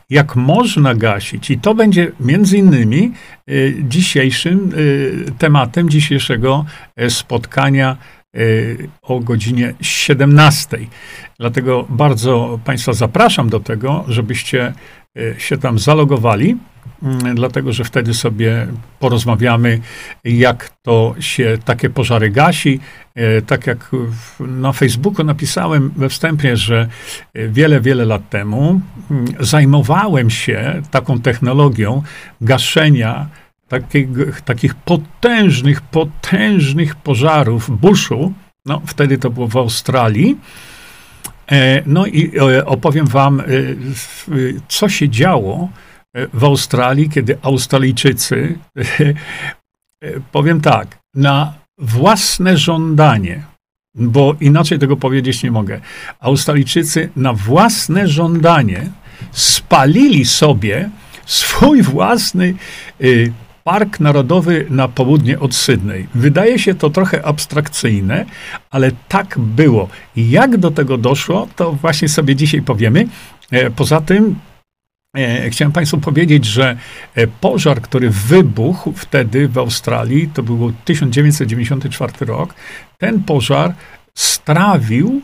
[0.09, 1.51] jak można gasić.
[1.51, 3.11] I to będzie między innymi
[3.49, 6.65] y, dzisiejszym y, tematem dzisiejszego
[6.95, 7.97] e, spotkania
[8.35, 10.77] y, o godzinie 17.
[11.39, 14.73] Dlatego bardzo Państwa zapraszam do tego, żebyście
[15.37, 16.57] się tam zalogowali.
[17.03, 18.67] Mm, dlatego że wtedy sobie
[18.99, 19.79] porozmawiamy,
[20.23, 22.79] jak to się takie pożary gasi.
[23.15, 23.91] E, tak jak
[24.39, 26.87] na Facebooku napisałem we wstępie, że
[27.35, 32.03] wiele, wiele lat temu mm, zajmowałem się taką technologią
[32.41, 33.27] gaszenia
[33.67, 38.33] takich, takich potężnych, potężnych pożarów buszu.
[38.65, 40.37] No, wtedy to było w Australii.
[41.51, 43.41] E, no i e, opowiem wam,
[44.67, 45.69] co się działo
[46.33, 48.57] w Australii, kiedy Australijczycy,
[50.31, 53.43] powiem tak, na własne żądanie,
[53.95, 55.81] bo inaczej tego powiedzieć nie mogę,
[56.19, 58.89] Australijczycy na własne żądanie
[59.31, 60.89] spalili sobie
[61.25, 62.53] swój własny
[63.01, 66.07] y, Park Narodowy na południe od Sydney.
[66.15, 68.25] Wydaje się to trochę abstrakcyjne,
[68.69, 69.89] ale tak było.
[70.15, 73.07] Jak do tego doszło, to właśnie sobie dzisiaj powiemy.
[73.51, 74.35] E, poza tym
[75.49, 76.77] chciałem Państwu powiedzieć, że
[77.15, 82.55] e, pożar, który wybuchł wtedy w Australii, to był 1994 rok,
[82.97, 83.73] ten pożar
[84.15, 85.21] strawił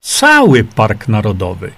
[0.00, 1.72] cały park narodowy.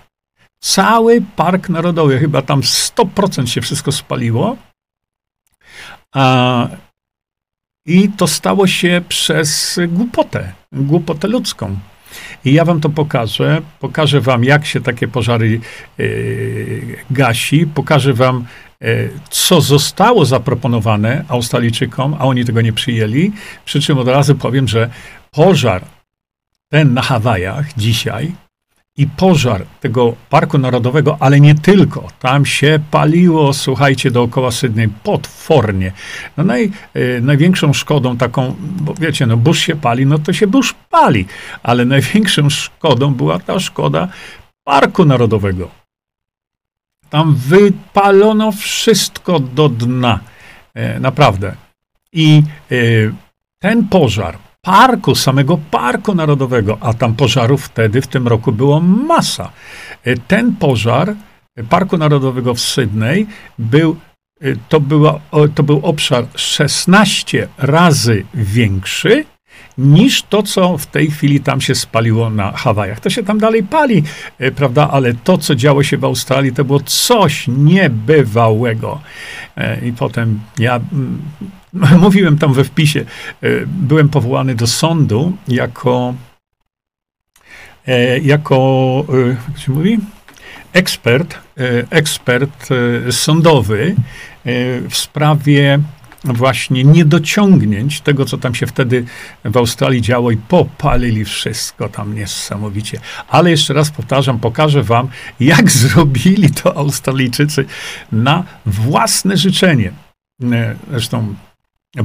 [0.62, 4.56] Cały park narodowy, chyba tam 100% się wszystko spaliło.
[6.14, 6.68] A,
[7.86, 11.76] I to stało się przez głupotę, głupotę ludzką.
[12.44, 13.62] I ja wam to pokażę.
[13.80, 15.61] Pokażę wam, jak się takie pożary
[15.98, 17.66] yy, gasi.
[17.66, 18.44] Pokażę wam,
[18.80, 23.33] yy, co zostało zaproponowane Australijczykom, a oni tego nie przyjęli.
[23.64, 24.90] Przy czym od razu powiem, że
[25.30, 25.85] pożar
[26.68, 28.33] ten na Hawajach dzisiaj
[28.96, 32.09] i pożar tego Parku Narodowego, ale nie tylko.
[32.18, 35.92] Tam się paliło, słuchajcie, dookoła Sydney potwornie.
[36.37, 40.46] No naj, y, największą szkodą taką, bo wiecie, no burz się pali, no to się
[40.46, 41.26] burz pali,
[41.62, 44.09] ale największą szkodą była ta szkoda
[44.64, 45.70] Parku Narodowego.
[47.11, 50.20] Tam wypalono wszystko do dna.
[50.74, 51.55] E, naprawdę.
[52.12, 52.74] I e,
[53.59, 59.53] ten pożar, parku, samego Parku Narodowego, a tam pożarów wtedy w tym roku było masa.
[60.05, 61.14] E, ten pożar
[61.68, 63.27] Parku Narodowego w Sydney
[63.59, 63.96] był,
[64.40, 65.20] e, to, była,
[65.55, 69.25] to był obszar 16 razy większy
[69.78, 73.00] niż to, co w tej chwili tam się spaliło na Hawajach.
[73.00, 74.02] To się tam dalej pali,
[74.38, 74.88] e, prawda?
[74.90, 79.00] Ale to, co działo się w Australii, to było coś niebywałego.
[79.83, 81.22] I potem ja mm,
[82.00, 86.14] Mówiłem tam we wpisie, e, byłem powołany do sądu jako,
[87.87, 89.98] e, jako e, jak się mówi?
[90.72, 91.38] ekspert,
[91.90, 92.68] ekspert
[93.11, 93.94] sądowy
[94.90, 95.78] w sprawie
[96.24, 99.04] właśnie niedociągnięć tego, co tam się wtedy
[99.44, 103.00] w Australii działo i popalili wszystko tam niesamowicie.
[103.28, 105.09] Ale jeszcze raz powtarzam, pokażę wam,
[105.40, 107.64] jak zrobili to Australijczycy
[108.12, 109.92] na własne życzenie.
[110.52, 111.35] E, zresztą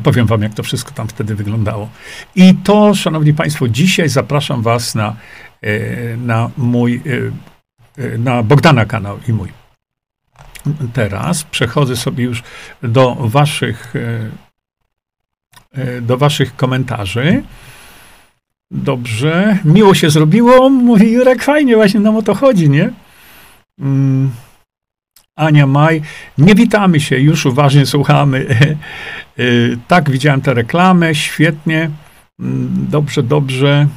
[0.04, 1.90] powiem wam, jak to wszystko tam wtedy wyglądało.
[2.36, 5.16] I to, szanowni państwo, dzisiaj zapraszam was na,
[5.62, 7.02] e, na mój,
[7.98, 9.65] e, na Bogdana kanał i mój
[10.94, 12.44] teraz przechodzę sobie już
[12.84, 14.30] do waszych, e,
[15.72, 17.44] e, do waszych komentarzy.
[18.72, 19.58] Dobrze.
[19.66, 20.70] Miło się zrobiło.
[20.70, 22.90] Mówi Jurek, fajnie, właśnie nam o to chodzi, nie?
[23.80, 24.32] Mm.
[25.36, 26.02] Ania Maj.
[26.38, 28.46] Nie witamy się, już uważnie słuchamy.
[29.38, 29.44] E,
[29.88, 31.90] tak, widziałem tę reklamę, świetnie.
[32.40, 33.88] Mm, dobrze, dobrze.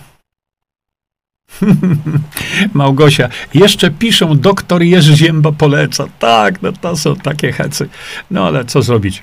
[2.75, 3.29] Małgosia.
[3.55, 6.05] Jeszcze piszą, doktor Jerzy Zięba poleca.
[6.19, 7.89] Tak, no to są takie hecy.
[8.31, 9.23] No ale co zrobić?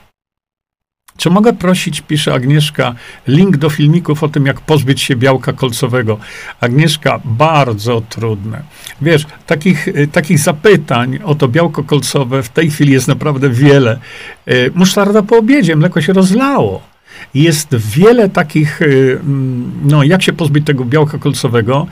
[1.18, 2.96] Czy mogę prosić, pisze Agnieszka,
[3.28, 6.18] link do filmików o tym, jak pozbyć się białka kolcowego?
[6.62, 8.62] Agnieszka, bardzo trudne.
[9.02, 14.00] Wiesz, takich, y, takich zapytań o to białko kolcowe w tej chwili jest naprawdę wiele.
[14.48, 16.95] Y, musztarda po obiedzie, mleko się rozlało.
[17.36, 21.88] Jest wiele takich, y, mm, no jak się pozbyć tego białka kolcowego.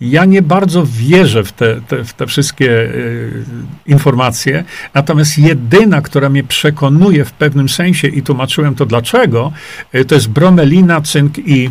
[0.00, 3.44] Ja nie bardzo wierzę w te, te, w te wszystkie y,
[3.86, 9.52] informacje, natomiast jedyna, która mnie przekonuje w pewnym sensie i tłumaczyłem to dlaczego,
[9.94, 11.70] y, to jest bromelina, cynk i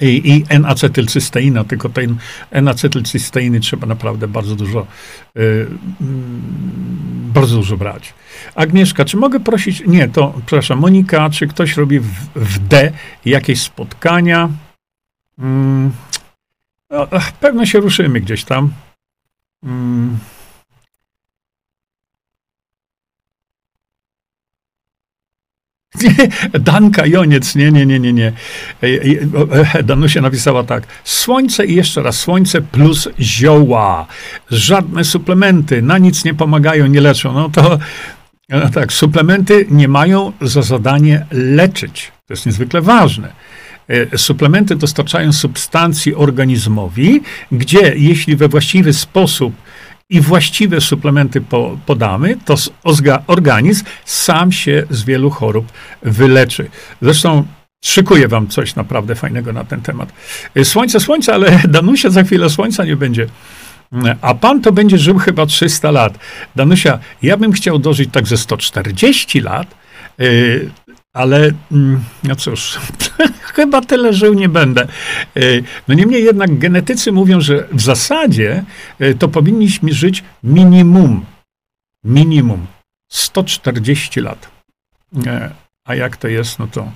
[0.00, 2.08] i, i N-acetylcysteina, tylko tej
[2.50, 4.86] N-acetylcysteiny trzeba naprawdę bardzo dużo,
[5.36, 5.66] y,
[6.00, 6.42] mm,
[7.34, 8.14] bardzo dużo brać.
[8.54, 12.92] Agnieszka, czy mogę prosić, nie, to, przepraszam, Monika, czy ktoś robi w, w D
[13.24, 14.48] jakieś spotkania?
[15.38, 15.92] Mm,
[16.90, 17.06] no,
[17.40, 18.72] pewno się ruszymy gdzieś tam.
[19.64, 20.18] Mm.
[26.60, 28.32] Danka Joniec, nie, nie, nie, nie, nie.
[29.84, 30.86] Danusia napisała tak.
[31.04, 34.06] Słońce i jeszcze raz słońce plus zioła.
[34.50, 37.32] Żadne suplementy na nic nie pomagają, nie leczą.
[37.32, 37.78] No to
[38.48, 42.12] no tak, suplementy nie mają za zadanie leczyć.
[42.26, 43.32] To jest niezwykle ważne.
[43.88, 47.20] E, suplementy dostarczają substancji organizmowi,
[47.52, 49.54] gdzie jeśli we właściwy sposób
[50.10, 52.54] i właściwe suplementy po, podamy, to
[53.26, 56.70] organizm sam się z wielu chorób wyleczy.
[57.02, 57.46] Zresztą
[57.84, 60.12] szykuję wam coś naprawdę fajnego na ten temat.
[60.54, 63.26] E, słońce, słońce, ale Danusia za chwilę słońca nie będzie.
[63.92, 66.18] E, a pan to będzie żył chyba 300 lat.
[66.56, 69.74] Danusia, ja bym chciał dożyć tak ze 140 lat,
[71.12, 72.78] ale mm, no cóż,
[73.52, 74.82] chyba tyle żył nie będę.
[74.82, 75.40] E,
[75.88, 78.64] no niemniej jednak genetycy mówią, że w zasadzie
[78.98, 81.24] e, to powinniśmy żyć minimum,
[82.04, 82.66] minimum
[83.08, 84.50] 140 lat.
[85.26, 85.50] E,
[85.84, 86.92] a jak to jest, no to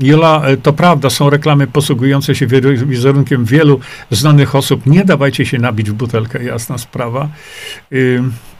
[0.00, 2.46] Jola, to prawda, są reklamy posługujące się
[2.86, 4.86] wizerunkiem wielu znanych osób.
[4.86, 7.28] Nie dawajcie się nabić w butelkę, jasna sprawa.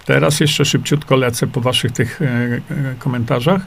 [0.04, 2.20] Teraz jeszcze szybciutko lecę po waszych tych
[2.98, 3.66] komentarzach.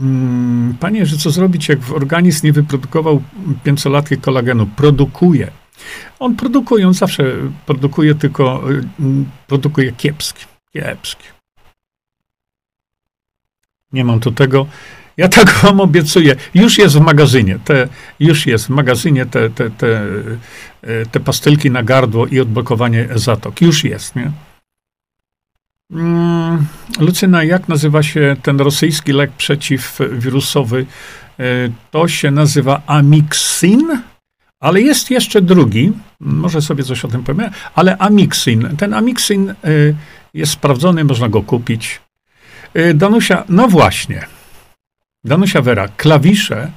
[0.00, 3.22] Mm, panie, że co zrobić, jak organizm nie wyprodukował
[3.64, 4.66] pięciolatki kolagenu?
[4.66, 5.50] Produkuje.
[6.18, 7.24] On produkuje, on zawsze
[7.66, 8.82] produkuje, tylko e,
[9.46, 10.44] produkuje kiepski.
[10.72, 11.24] Kiepski.
[13.92, 14.66] Nie mam tu tego.
[15.16, 16.36] Ja tak wam obiecuję.
[16.54, 17.58] Już jest w magazynie.
[17.64, 17.88] Te,
[18.20, 20.02] już jest w magazynie te, te, te,
[20.82, 23.60] e, te pastylki na gardło i odblokowanie zatok.
[23.60, 24.32] Już jest, nie?
[25.92, 26.66] Hmm,
[27.00, 30.86] Lucyna, jak nazywa się ten rosyjski lek przeciwwirusowy?
[31.38, 31.44] E,
[31.90, 34.02] to się nazywa Amixin,
[34.60, 35.92] ale jest jeszcze drugi.
[36.20, 38.76] Może sobie coś o tym powiem, ale Amixin.
[38.76, 39.54] Ten Amixin e,
[40.34, 42.00] jest sprawdzony, można go kupić.
[42.94, 44.26] Danusia, no właśnie.
[45.24, 46.70] Danusia Wera, klawisze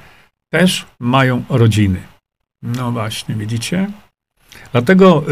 [0.50, 2.00] też mają rodziny.
[2.62, 3.90] No właśnie, widzicie?
[4.72, 5.24] Dlatego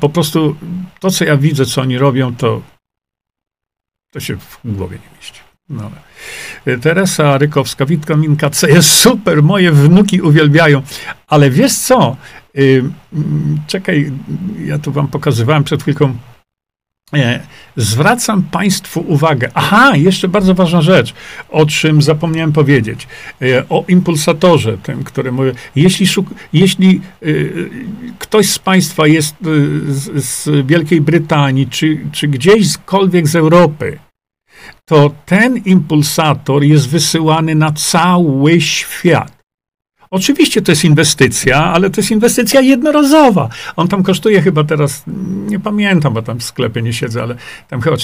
[0.00, 0.56] po prostu
[1.00, 2.62] to, co ja widzę, co oni robią, to,
[4.14, 5.40] to się w głowie nie mieści.
[5.68, 5.90] No.
[6.68, 10.82] Y, Teresa Rykowska, witaminka C jest super, moje wnuki uwielbiają,
[11.26, 12.16] ale wiesz co?
[12.54, 12.92] Mm,
[13.66, 14.12] czekaj,
[14.64, 16.16] ja tu wam pokazywałem przed chwilką
[17.76, 19.50] Zwracam Państwu uwagę.
[19.54, 21.14] Aha, jeszcze bardzo ważna rzecz,
[21.48, 23.08] o czym zapomniałem powiedzieć.
[23.42, 25.52] E, o impulsatorze, tym, który mówię.
[25.76, 26.06] Jeśli,
[26.52, 27.26] jeśli e,
[28.18, 29.44] ktoś z Państwa jest e,
[29.92, 33.98] z, z Wielkiej Brytanii, czy, czy gdzieśkolwiek z Europy,
[34.84, 39.44] to ten impulsator jest wysyłany na cały świat.
[40.14, 43.48] Oczywiście to jest inwestycja, ale to jest inwestycja jednorazowa.
[43.76, 45.02] On tam kosztuje chyba teraz,
[45.46, 47.34] nie pamiętam, bo tam w sklepie nie siedzę, ale
[47.68, 47.96] tam chyba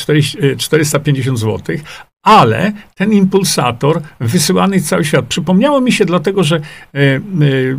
[0.58, 1.76] 450 zł.
[2.22, 5.26] Ale ten impulsator wysyłany w cały świat.
[5.26, 6.98] Przypomniało mi się dlatego, że y,
[7.42, 7.78] y,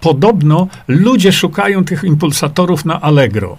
[0.00, 3.58] podobno ludzie szukają tych impulsatorów na Allegro.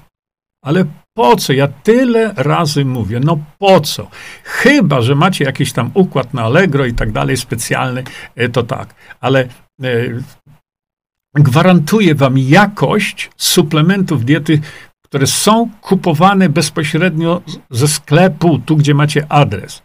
[0.63, 0.85] Ale
[1.17, 1.53] po co?
[1.53, 4.07] Ja tyle razy mówię, no po co?
[4.43, 8.03] Chyba, że macie jakiś tam układ na Allegro i tak dalej, specjalny,
[8.35, 8.95] e, to tak.
[9.21, 9.47] Ale
[9.83, 9.87] e,
[11.33, 14.61] gwarantuję wam jakość suplementów diety,
[15.05, 19.81] które są kupowane bezpośrednio ze sklepu, tu gdzie macie adres.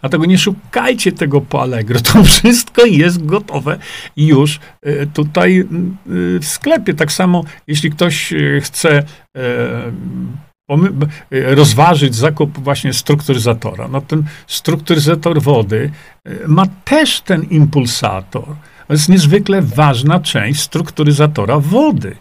[0.00, 2.00] Dlatego nie szukajcie tego po Allegro.
[2.00, 3.78] To wszystko jest gotowe
[4.16, 5.64] już e, tutaj
[6.40, 6.94] w sklepie.
[6.94, 9.02] Tak samo, jeśli ktoś chce
[11.30, 13.88] rozważyć zakup właśnie strukturyzatora.
[13.88, 15.90] No ten strukturyzator wody
[16.28, 18.44] y, ma też ten impulsator.
[18.88, 22.16] To jest niezwykle ważna część strukturyzatora wody.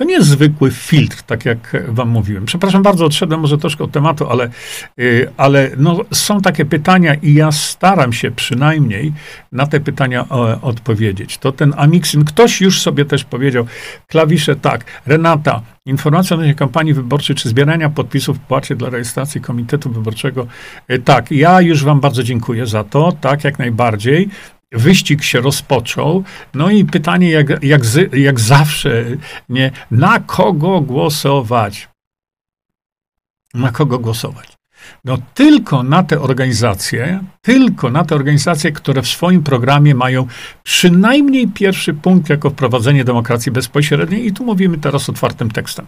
[0.00, 2.44] To nie jest zwykły filtr, tak jak wam mówiłem.
[2.44, 4.50] Przepraszam bardzo, odszedłem może troszkę od tematu, ale,
[4.98, 9.12] y, ale no, są takie pytania i ja staram się przynajmniej
[9.52, 11.38] na te pytania e, odpowiedzieć.
[11.38, 13.66] To ten Amixin, ktoś już sobie też powiedział,
[14.06, 19.90] klawisze tak, Renata, informacja odnośnie kampanii wyborczej czy zbierania podpisów w płacie dla rejestracji Komitetu
[19.90, 20.46] Wyborczego.
[20.88, 24.28] E, tak, ja już wam bardzo dziękuję za to, tak, jak najbardziej
[24.72, 26.24] wyścig się rozpoczął.
[26.54, 29.04] No i pytanie, jak, jak, z, jak zawsze,
[29.48, 31.88] nie, na kogo głosować?
[33.54, 34.59] Na kogo głosować?
[35.04, 40.26] No tylko na te organizacje, tylko na te organizacje, które w swoim programie mają
[40.62, 45.86] przynajmniej pierwszy punkt jako wprowadzenie demokracji bezpośredniej i tu mówimy teraz otwartym tekstem.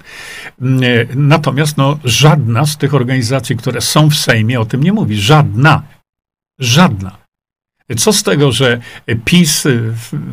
[1.17, 5.17] Natomiast no, żadna z tych organizacji, które są w Sejmie o tym nie mówi.
[5.17, 5.83] Żadna.
[6.59, 7.22] Żadna.
[7.97, 8.81] Co z tego, że
[9.25, 9.69] PiS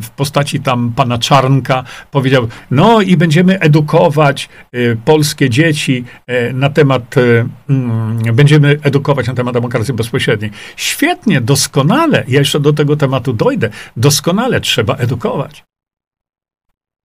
[0.02, 6.70] w postaci tam pana Czarnka powiedział, no i będziemy edukować y, polskie dzieci y, na
[6.70, 10.50] temat, y, mm, będziemy edukować na temat demokracji bezpośredniej.
[10.76, 15.64] Świetnie, doskonale, ja jeszcze do tego tematu dojdę, doskonale trzeba edukować.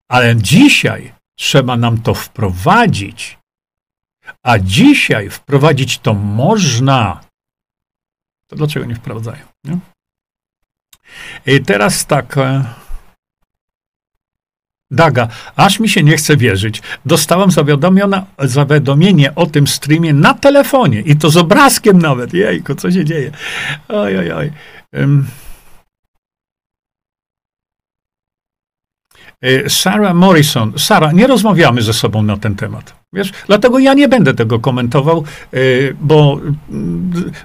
[0.08, 3.38] Ale dzisiaj trzeba nam to wprowadzić.
[4.42, 7.20] A dzisiaj wprowadzić to można.
[8.46, 9.46] To dlaczego nie wprowadzają?
[9.64, 9.78] Nie?
[11.46, 12.38] I teraz tak.
[12.38, 12.64] E,
[14.90, 16.82] Daga, aż mi się nie chce wierzyć.
[17.06, 17.50] Dostałam
[18.38, 22.34] zawiadomienie o tym streamie na telefonie i to z obrazkiem nawet.
[22.34, 23.30] Jejku, co się dzieje?
[23.88, 24.50] Oj, oj, oj.
[24.92, 25.26] Um.
[29.68, 30.72] Sarah Morrison.
[30.76, 32.94] Sara, nie rozmawiamy ze sobą na ten temat.
[33.12, 35.24] Wiesz, dlatego ja nie będę tego komentował,
[35.54, 36.40] y, bo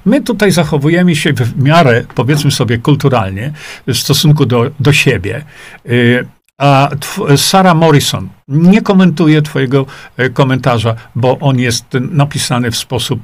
[0.05, 3.53] my tutaj zachowujemy się w miarę, powiedzmy sobie, kulturalnie
[3.87, 5.43] w stosunku do, do siebie.
[5.85, 6.25] Y,
[6.57, 6.89] a
[7.35, 9.85] Sarah Morrison nie komentuje Twojego
[10.33, 13.19] komentarza, bo on jest napisany w sposób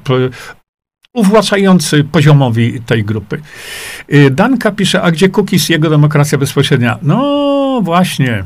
[1.12, 3.40] uwłaczający poziomowi tej grupy.
[4.30, 6.98] Danka pisze, a gdzie cookies, jego demokracja bezpośrednia?
[7.02, 8.44] No właśnie.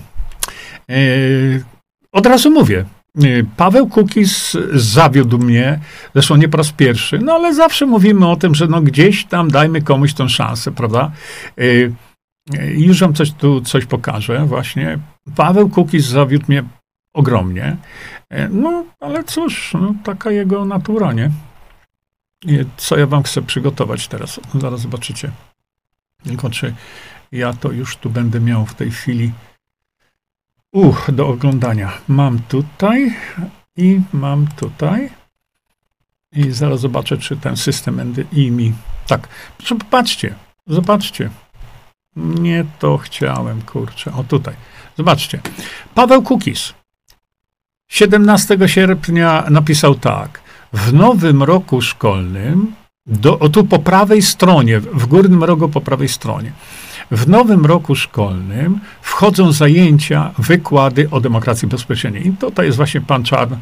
[2.13, 2.85] Od razu mówię,
[3.19, 5.81] Y, Paweł Kukiz zawiódł mnie,
[6.15, 9.51] zresztą nie po raz pierwszy, no ale zawsze mówimy o tym, że no gdzieś tam
[9.51, 11.11] dajmy komuś tą szansę, prawda?
[11.61, 11.93] Y,
[12.75, 14.99] już wam coś tu coś pokażę właśnie.
[15.37, 16.65] Paweł Kukiz zawiódł mnie
[17.15, 17.77] ogromnie.
[18.51, 21.31] No, ale cóż, no, taka jego natura, nie?
[22.77, 24.41] Co ja wam chcę przygotować teraz?
[24.61, 25.31] Zaraz zobaczycie.
[26.25, 26.75] Tylko czy
[27.33, 29.33] ja to już tu będę miał w tej chwili
[30.73, 31.93] Uch, do oglądania.
[32.09, 33.17] Mam tutaj
[33.77, 35.11] i mam tutaj.
[36.33, 38.73] I zaraz zobaczę, czy ten system i mi.
[39.07, 39.29] Tak,
[39.79, 40.35] popatrzcie,
[40.67, 41.31] zobaczcie.
[42.17, 44.13] Nie to chciałem, kurczę.
[44.13, 44.55] O tutaj.
[44.97, 45.41] Zobaczcie.
[45.95, 46.75] Paweł Kukis
[47.89, 50.41] 17 sierpnia napisał tak.
[50.73, 52.75] W nowym roku szkolnym,
[53.07, 56.53] do, o tu po prawej stronie, w górnym rogu po prawej stronie,
[57.11, 62.27] w nowym roku szkolnym wchodzą zajęcia, wykłady o demokracji bezpośredniej.
[62.27, 63.59] I tutaj jest właśnie pan Czarnek,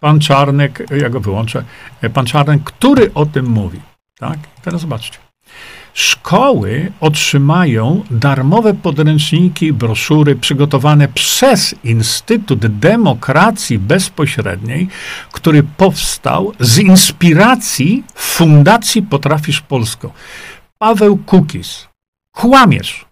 [0.00, 1.64] pan Czarnek, ja go wyłączę,
[2.14, 3.80] pan Czarnek, który o tym mówi.
[4.18, 4.38] Tak?
[4.62, 5.18] Teraz zobaczcie.
[5.94, 14.88] Szkoły otrzymają darmowe podręczniki broszury przygotowane przez Instytut Demokracji Bezpośredniej,
[15.32, 20.12] który powstał z inspiracji Fundacji Potrafisz Polsko.
[20.78, 21.88] Paweł Kukis,
[22.32, 23.06] Kłamiesz.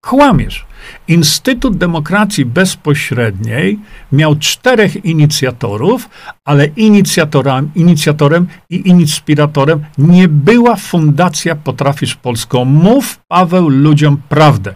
[0.00, 0.66] Kłamiesz.
[1.08, 3.78] Instytut Demokracji Bezpośredniej
[4.12, 6.08] miał czterech inicjatorów,
[6.44, 12.64] ale inicjatorem, inicjatorem i inspiratorem nie była Fundacja Potrafisz Polską.
[12.64, 14.74] Mów, Paweł, ludziom prawdę.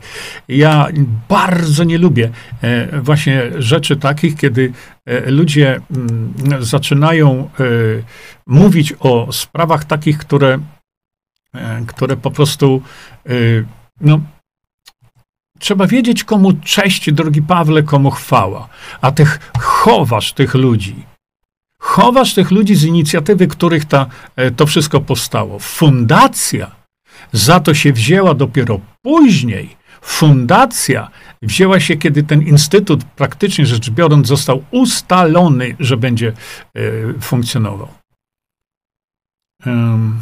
[0.48, 0.86] Ja
[1.28, 2.30] bardzo nie lubię
[2.62, 4.72] e, właśnie rzeczy takich, kiedy
[5.06, 7.64] e, ludzie mm, zaczynają e,
[8.46, 10.58] mówić o sprawach takich, które,
[11.86, 12.82] które po prostu
[14.00, 14.20] no,
[15.58, 18.68] trzeba wiedzieć, komu cześć, drogi Pawle, komu chwała.
[19.00, 20.96] A tych chowasz tych ludzi.
[21.78, 25.58] Chowasz tych ludzi z inicjatywy, których ta, e, to wszystko powstało.
[25.58, 26.70] Fundacja
[27.32, 29.76] za to się wzięła dopiero później.
[30.02, 31.10] Fundacja
[31.42, 36.32] wzięła się, kiedy ten instytut, praktycznie rzecz biorąc, został ustalony, że będzie
[36.76, 37.88] y, funkcjonował.
[39.66, 40.20] Um.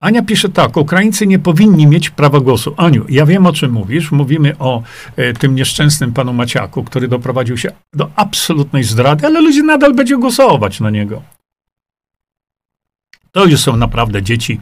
[0.00, 2.74] Ania pisze tak, Ukraińcy nie powinni mieć prawa głosu.
[2.76, 4.12] Aniu, ja wiem o czym mówisz.
[4.12, 4.82] Mówimy o
[5.16, 10.16] e, tym nieszczęsnym panu Maciaku, który doprowadził się do absolutnej zdrady, ale ludzie nadal będzie
[10.16, 11.22] głosować na niego.
[13.32, 14.60] To już są naprawdę dzieci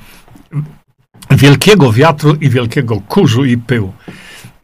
[1.31, 3.93] wielkiego wiatru i wielkiego kurzu i pyłu.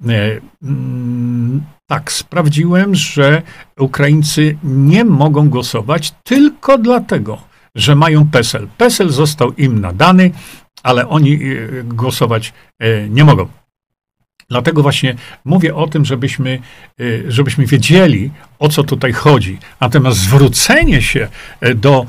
[0.08, 3.42] E, mm, tak, sprawdziłem, że
[3.78, 7.47] Ukraińcy nie mogą głosować tylko dlatego,
[7.78, 8.68] że mają PESEL.
[8.78, 10.30] PESEL został im nadany,
[10.82, 11.38] ale oni e,
[11.84, 13.48] głosować e, nie mogą.
[14.50, 15.14] Dlatego właśnie
[15.44, 16.60] mówię o tym, żebyśmy,
[17.00, 19.58] e, żebyśmy wiedzieli, o co tutaj chodzi.
[19.80, 21.28] Natomiast zwrócenie się
[21.74, 22.06] do,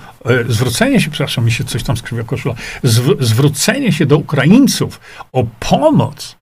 [0.48, 2.56] zwrócenie się, przepraszam, mi się coś tam skrzywia koszula,
[3.20, 5.00] zwrócenie się do Ukraińców
[5.32, 6.38] o pomoc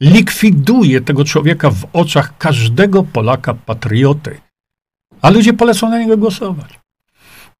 [0.00, 4.40] likwiduje tego człowieka w oczach każdego Polaka patrioty.
[5.22, 6.81] A ludzie polecą na niego głosować.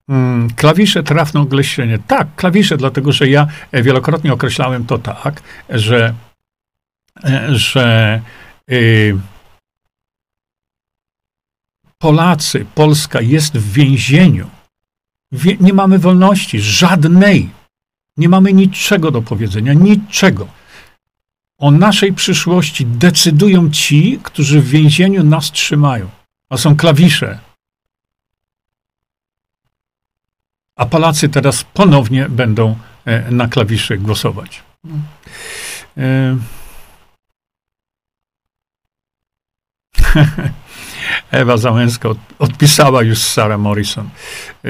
[0.09, 1.99] Mm, klawisze trafne ogleśnienie.
[1.99, 6.15] Tak, klawisze, dlatego że ja wielokrotnie określałem to tak, że,
[7.25, 8.21] e, że
[8.71, 9.17] y,
[11.99, 14.51] Polacy, Polska jest w więzieniu.
[15.33, 17.51] Wie, nie mamy wolności, żadnej.
[18.17, 20.49] Nie mamy niczego do powiedzenia, niczego.
[21.59, 26.11] O naszej przyszłości decydują ci, którzy w więzieniu nas trzymają.
[26.51, 27.39] A są klawisze,
[30.83, 34.63] a Polacy teraz ponownie będą e, na klawiszy głosować.
[35.97, 36.37] E,
[41.31, 42.09] Ewa Załęska
[42.39, 44.09] odpisała już Sarah Morrison.
[44.65, 44.69] E,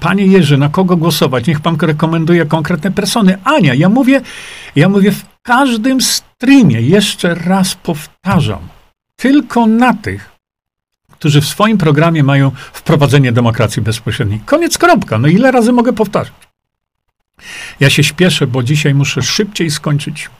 [0.00, 1.46] Panie Jerzy, na kogo głosować?
[1.46, 3.38] Niech pan rekomenduje konkretne persony.
[3.44, 4.20] Ania, ja mówię,
[4.76, 8.68] ja mówię w każdym streamie, jeszcze raz powtarzam,
[9.16, 10.30] tylko na tych,
[11.20, 14.40] którzy w swoim programie mają wprowadzenie demokracji bezpośredniej.
[14.40, 15.18] Koniec, kropka.
[15.18, 16.32] No ile razy mogę powtarzać?
[17.80, 20.30] Ja się śpieszę, bo dzisiaj muszę szybciej skończyć.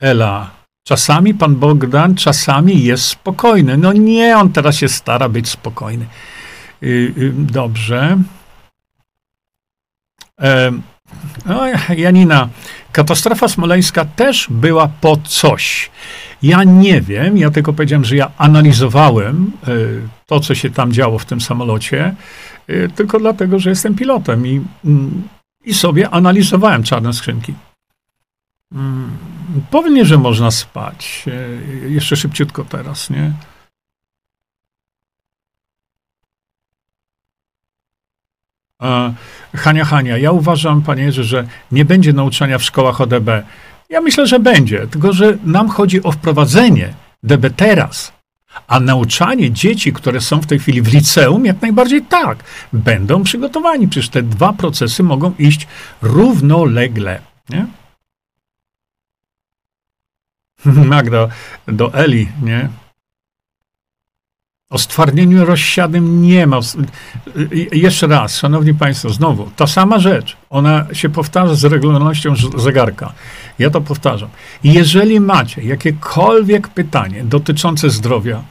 [0.00, 0.50] Ela.
[0.82, 3.76] Czasami pan Bogdan, czasami jest spokojny.
[3.76, 6.06] No nie, on teraz się stara być spokojny.
[6.82, 8.18] Y, y, dobrze.
[11.46, 11.62] No,
[11.96, 12.48] Janina,
[12.92, 15.90] katastrofa smoleńska też była po coś.
[16.42, 21.18] Ja nie wiem, ja tylko powiedziałem, że ja analizowałem y, to, co się tam działo
[21.18, 22.14] w tym samolocie,
[22.70, 24.60] y, tylko dlatego, że jestem pilotem i,
[25.64, 27.54] i sobie analizowałem czarne skrzynki.
[28.72, 29.10] Mm,
[29.70, 31.24] pewnie, że można spać.
[31.86, 33.32] Y, jeszcze szybciutko teraz, nie?
[39.56, 43.42] Hania, Hania, ja uważam, panie Jerzy, że nie będzie nauczania w szkołach o DB.
[43.90, 48.12] Ja myślę, że będzie, tylko że nam chodzi o wprowadzenie DB teraz.
[48.66, 52.38] A nauczanie dzieci, które są w tej chwili w liceum, jak najbardziej tak,
[52.72, 53.88] będą przygotowani.
[53.88, 55.66] Przecież te dwa procesy mogą iść
[56.02, 57.20] równolegle.
[57.50, 57.66] Nie?
[60.94, 61.28] Magda,
[61.66, 62.68] do Eli, nie?
[64.70, 66.60] O stwardnieniu rozsiadym nie ma.
[67.72, 73.12] Jeszcze raz, szanowni państwo, znowu, ta sama rzecz, ona się powtarza z regularnością zegarka.
[73.58, 74.28] Ja to powtarzam.
[74.64, 78.42] Jeżeli macie jakiekolwiek pytanie dotyczące zdrowia,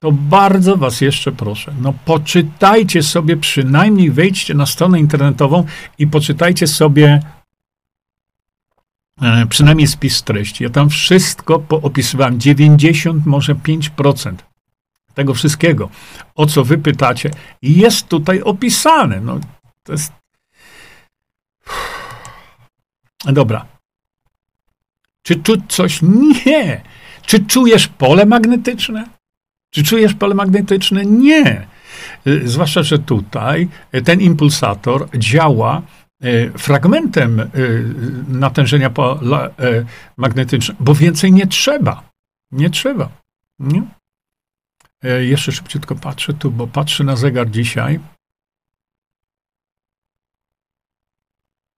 [0.00, 5.64] to bardzo was jeszcze proszę, no poczytajcie sobie, przynajmniej wejdźcie na stronę internetową
[5.98, 7.20] i poczytajcie sobie
[9.22, 10.64] e, przynajmniej spis treści.
[10.64, 14.47] Ja tam wszystko poopisywałem, 90, może 5%
[15.18, 15.88] tego wszystkiego,
[16.34, 17.30] o co wy pytacie,
[17.62, 19.20] jest tutaj opisane.
[19.20, 19.40] No,
[19.82, 20.12] to jest...
[23.24, 23.66] Dobra.
[25.22, 26.00] Czy czuć coś?
[26.46, 26.82] Nie.
[27.22, 29.04] Czy czujesz pole magnetyczne?
[29.70, 31.04] Czy czujesz pole magnetyczne?
[31.04, 31.66] Nie.
[32.26, 33.68] Y, zwłaszcza, że tutaj
[34.04, 35.82] ten impulsator działa
[36.58, 37.50] fragmentem
[38.28, 38.90] natężenia
[40.16, 42.02] magnetycznego, bo więcej nie trzeba.
[42.52, 43.08] Nie trzeba.
[43.58, 43.97] Nie?
[45.02, 48.00] Jeszcze szybciutko patrzę tu, bo patrzę na zegar dzisiaj.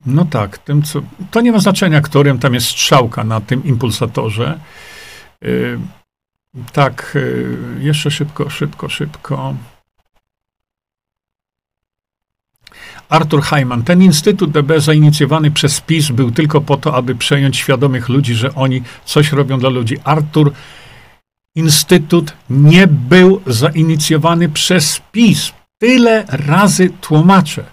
[0.07, 4.61] No tak, tym co, to nie ma znaczenia, którym tam jest strzałka na tym impulsatorze.
[5.41, 5.79] Yy,
[6.73, 9.55] tak, yy, jeszcze szybko, szybko, szybko.
[13.09, 13.83] Artur Heimann.
[13.83, 18.55] Ten instytut DB zainicjowany przez PiS był tylko po to, aby przejąć świadomych ludzi, że
[18.55, 19.97] oni coś robią dla ludzi.
[20.05, 20.53] Artur,
[21.55, 25.53] instytut nie był zainicjowany przez PiS.
[25.79, 27.65] Tyle razy tłumaczę.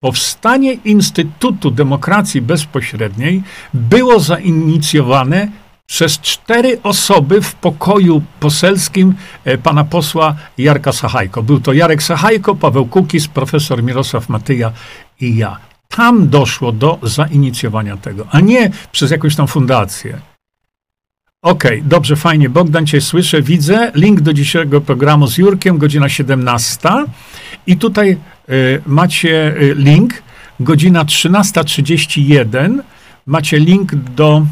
[0.00, 3.42] Powstanie Instytutu Demokracji Bezpośredniej
[3.74, 5.48] było zainicjowane
[5.86, 9.14] przez cztery osoby w pokoju poselskim
[9.44, 11.42] e, pana posła Jarka Sachajko.
[11.42, 14.72] Był to Jarek Sachajko, Paweł Kukis, profesor Mirosław Matyja
[15.20, 15.58] i ja.
[15.88, 20.18] Tam doszło do zainicjowania tego, a nie przez jakąś tam fundację.
[21.46, 22.48] Okej, okay, dobrze, fajnie.
[22.48, 23.92] Bogdan cię słyszę, widzę.
[23.94, 26.88] Link do dzisiejszego programu z Jurkiem, godzina 17.
[27.66, 28.18] I tutaj
[28.48, 30.22] y, macie y, link,
[30.60, 32.78] godzina 13.31.
[33.26, 34.46] Macie link do,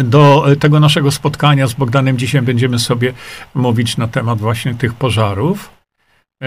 [0.00, 2.18] y, do tego naszego spotkania z Bogdanem.
[2.18, 3.12] Dzisiaj będziemy sobie
[3.54, 5.70] mówić na temat właśnie tych pożarów.
[6.42, 6.46] Y,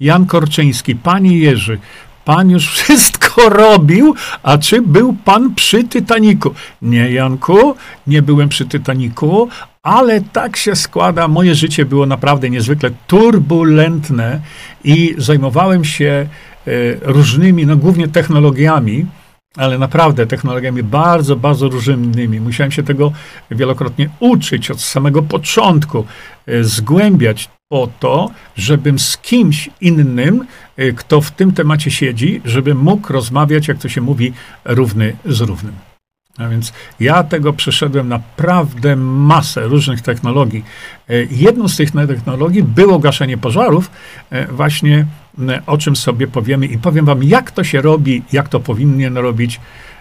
[0.00, 1.78] Jan Korczyński, Panie Jerzy,
[2.24, 6.54] Pan już wszystko robił, a czy był pan przy Titaniku?
[6.82, 7.74] Nie, Janku,
[8.06, 9.48] nie byłem przy Titaniku,
[9.82, 14.40] ale tak się składa, moje życie było naprawdę niezwykle turbulentne
[14.84, 16.26] i zajmowałem się
[16.66, 16.70] e,
[17.02, 19.06] różnymi, no głównie technologiami,
[19.56, 22.40] ale naprawdę technologiami bardzo, bardzo różnymi.
[22.40, 23.12] Musiałem się tego
[23.50, 26.06] wielokrotnie uczyć od samego początku,
[26.46, 30.46] e, zgłębiać po to, żebym z kimś innym,
[30.78, 34.32] y, kto w tym temacie siedzi, żebym mógł rozmawiać, jak to się mówi,
[34.64, 35.72] równy z równym.
[36.38, 40.64] A więc ja tego przeszedłem naprawdę masę różnych technologii.
[41.10, 43.90] Y, jedną z tych technologii było gaszenie pożarów,
[44.32, 45.06] y, właśnie
[45.66, 49.60] o czym sobie powiemy i powiem wam, jak to się robi, jak to powinien robić
[49.60, 49.91] E,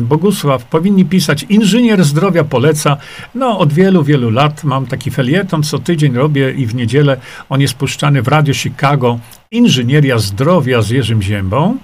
[0.00, 2.96] Bogusław, powinni pisać inżynier zdrowia poleca.
[3.34, 7.16] No, od wielu, wielu lat mam taki felieton, co tydzień robię i w niedzielę
[7.48, 9.18] on jest puszczany w Radio Chicago.
[9.50, 11.76] Inżynieria zdrowia z Jerzym Ziębą.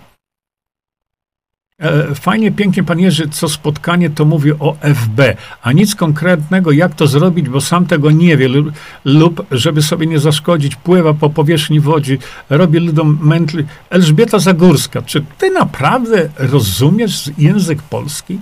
[1.82, 5.20] E, fajnie, pięknie, pan Jerzy, co spotkanie to mówi o FB,
[5.62, 8.72] a nic konkretnego, jak to zrobić, bo sam tego nie wie, lub,
[9.04, 12.18] lub żeby sobie nie zaszkodzić, pływa po powierzchni wodzi,
[12.50, 13.64] robi ludom mętli.
[13.90, 18.38] Elżbieta Zagórska, czy ty naprawdę rozumiesz język polski?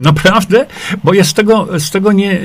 [0.00, 0.66] Naprawdę?
[1.04, 2.40] Bo ja z tego, z tego nie,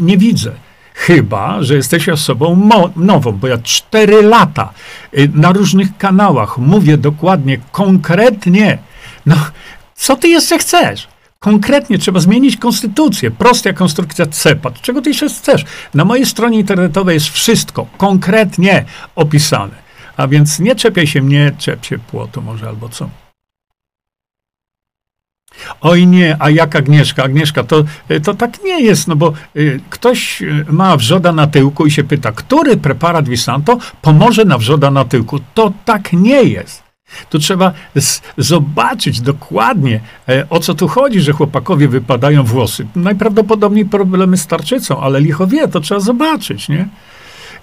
[0.00, 0.52] nie widzę.
[0.94, 4.72] Chyba, że jesteś osobą nową, bo ja cztery lata
[5.18, 8.78] y, na różnych kanałach mówię dokładnie, konkretnie,
[9.26, 9.36] no,
[9.94, 11.08] co ty jeszcze chcesz?
[11.38, 13.30] Konkretnie trzeba zmienić konstytucję.
[13.30, 14.80] Prosta konstrukcja CEPAT.
[14.80, 15.64] Czego ty jeszcze chcesz?
[15.94, 19.84] Na mojej stronie internetowej jest wszystko konkretnie opisane.
[20.16, 23.08] A więc nie czepiaj się mnie, czep się płotu może albo co.
[25.80, 27.24] Oj nie, a jak Agnieszka?
[27.24, 27.84] Agnieszka, to,
[28.24, 32.04] to tak nie jest, no bo y, ktoś y, ma wrzoda na tyłku i się
[32.04, 35.40] pyta, który preparat Visanto pomoże na wrzoda na tyłku?
[35.54, 36.83] To tak nie jest.
[37.30, 37.72] Tu trzeba
[38.38, 42.86] zobaczyć dokładnie, e, o co tu chodzi, że chłopakowie wypadają włosy.
[42.96, 46.88] Najprawdopodobniej problemy z tarczycą, ale licho wie, to trzeba zobaczyć, nie?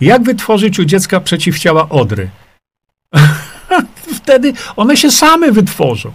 [0.01, 2.29] Jak wytworzyć u dziecka przeciwciała odry?
[4.19, 6.11] Wtedy one się same wytworzą.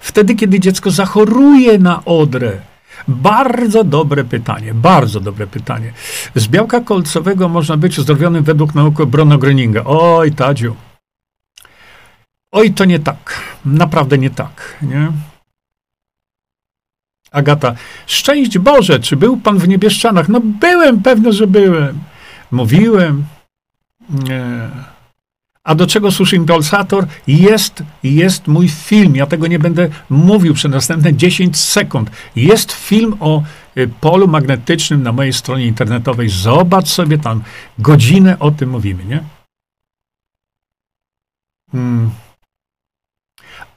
[0.00, 2.52] Wtedy, kiedy dziecko zachoruje na odrę.
[3.08, 5.92] Bardzo dobre pytanie, bardzo dobre pytanie.
[6.34, 9.82] Z białka kolcowego można być uzdrowionym według nauki Brono Gröninga.
[9.84, 10.76] Oj, Tadziu,
[12.54, 13.42] Oj, to nie tak.
[13.64, 15.12] Naprawdę nie tak, nie?
[17.30, 17.74] Agata,
[18.06, 20.28] szczęść Boże, czy był pan w Niebieszczanach?
[20.28, 21.98] No byłem, pewno, że byłem.
[22.50, 23.24] Mówiłem.
[24.10, 24.44] Nie.
[25.64, 27.06] A do czego służy impulsator?
[27.26, 29.16] Jest, jest mój film.
[29.16, 32.10] Ja tego nie będę mówił przez następne 10 sekund.
[32.36, 33.42] Jest film o
[33.76, 36.28] y, polu magnetycznym na mojej stronie internetowej.
[36.28, 37.42] Zobacz sobie tam.
[37.78, 39.24] Godzinę o tym mówimy, nie?
[41.72, 42.10] Hmm.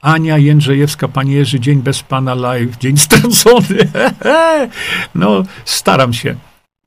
[0.00, 3.88] Ania Jędrzejewska, Panie Jerzy, dzień bez Pana live, dzień stracony.
[5.14, 6.34] no, staram się.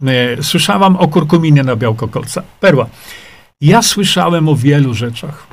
[0.08, 2.44] E, słyszałam o kurkuminie na białkokolca.
[2.60, 2.88] Perła.
[3.62, 5.48] Ja słyszałem o wielu rzeczach,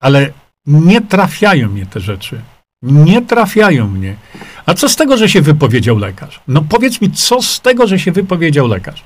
[0.00, 0.30] ale
[0.66, 2.40] nie trafiają mnie te rzeczy.
[2.82, 4.16] Nie trafiają mnie.
[4.66, 6.40] A co z tego, że się wypowiedział lekarz?
[6.48, 9.04] No powiedz mi, co z tego, że się wypowiedział lekarz?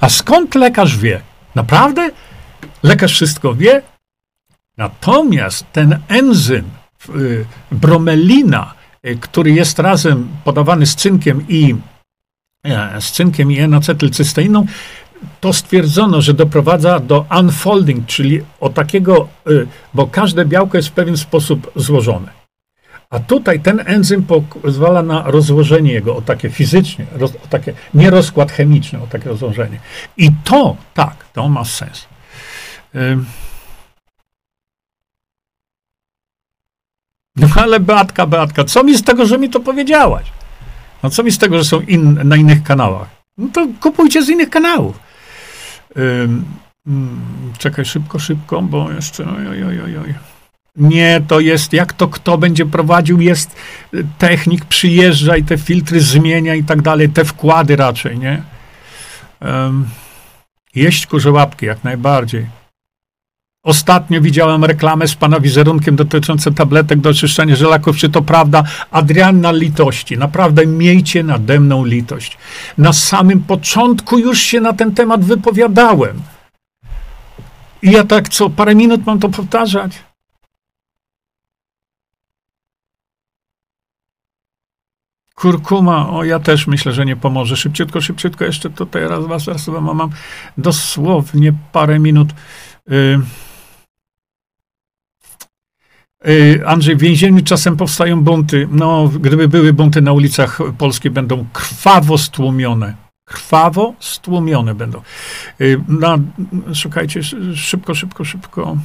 [0.00, 1.20] A skąd lekarz wie?
[1.54, 2.10] Naprawdę?
[2.82, 3.82] lekarz wszystko wie,
[4.76, 6.64] natomiast ten enzym
[7.16, 8.74] y, bromelina,
[9.06, 11.74] y, który jest razem podawany z cynkiem i
[12.64, 14.66] e, z cynkiem i N-acetylcysteiną,
[15.40, 20.92] to stwierdzono, że doprowadza do unfolding, czyli o takiego, y, bo każde białko jest w
[20.92, 22.44] pewien sposób złożone.
[23.10, 24.26] A tutaj ten enzym
[24.62, 27.06] pozwala na rozłożenie jego, o takie fizycznie,
[27.44, 29.80] o takie, nie rozkład chemiczny, o takie rozłożenie.
[30.16, 32.06] I to, tak, to ma sens.
[37.36, 40.32] No ale Beatka, Beatka, co mi z tego, że mi to powiedziałaś?
[41.02, 43.08] No co mi z tego, że są in, na innych kanałach?
[43.38, 44.98] No to kupujcie z innych kanałów.
[45.96, 46.44] Mm,
[47.58, 49.24] czekaj szybko, szybko, bo jeszcze.
[49.24, 50.14] Oj, oj, oj, oj.
[50.76, 53.56] Nie, to jest, jak to kto będzie prowadził, jest
[53.94, 58.42] y, technik, przyjeżdża i te filtry zmienia i tak dalej, te wkłady raczej, nie?
[59.40, 59.86] Um,
[60.74, 62.46] jeść kurze łapki, jak najbardziej.
[63.64, 67.96] Ostatnio widziałem reklamę z pana wizerunkiem dotyczącą tabletek do oczyszczania żelaków.
[67.96, 68.62] Czy to prawda?
[68.90, 70.18] Adrianna litości.
[70.18, 72.38] Naprawdę miejcie nade mną litość.
[72.78, 76.22] Na samym początku już się na ten temat wypowiadałem.
[77.82, 79.92] I ja tak co parę minut mam to powtarzać.
[85.34, 87.56] Kurkuma, o ja też myślę, że nie pomoże.
[87.56, 90.10] Szybciutko, szybciutko, jeszcze tutaj raz, raz, raz, mam, mam
[90.58, 92.28] dosłownie parę minut.
[92.88, 93.20] Yy.
[96.66, 98.68] Andrzej, w więzieniu czasem powstają bunty.
[98.70, 102.94] No, gdyby były bunty na ulicach Polski, będą krwawo stłumione.
[103.24, 105.02] Krwawo stłumione będą.
[105.60, 106.18] Y, na,
[106.74, 107.22] szukajcie,
[107.54, 108.76] szybko, szybko, szybko.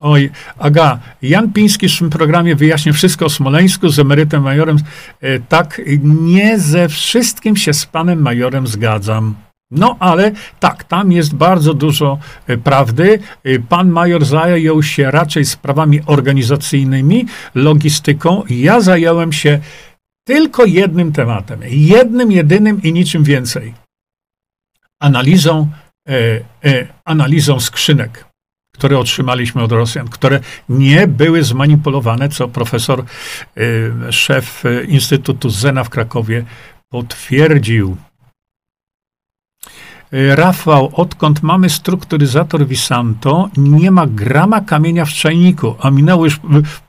[0.00, 4.76] Oj, Aga, Jan Piński w swym programie wyjaśnił wszystko o Smoleńsku z emerytem majorem.
[5.20, 9.34] E, tak, nie ze wszystkim się z panem majorem zgadzam.
[9.72, 13.18] No ale tak, tam jest bardzo dużo e, prawdy.
[13.44, 18.42] E, pan major zajął się raczej sprawami organizacyjnymi, logistyką.
[18.48, 19.60] Ja zająłem się
[20.24, 21.60] tylko jednym tematem.
[21.68, 23.74] Jednym, jedynym i niczym więcej.
[25.00, 25.70] Analizą,
[26.08, 26.14] e,
[26.64, 28.32] e, analizą skrzynek
[28.74, 33.04] które otrzymaliśmy od Rosjan, które nie były zmanipulowane, co profesor,
[33.58, 36.44] y, szef Instytutu Zena w Krakowie
[36.88, 37.96] potwierdził.
[40.14, 46.40] Y, Rafał, odkąd mamy strukturyzator Visanto, nie ma grama kamienia w czajniku, a minęło już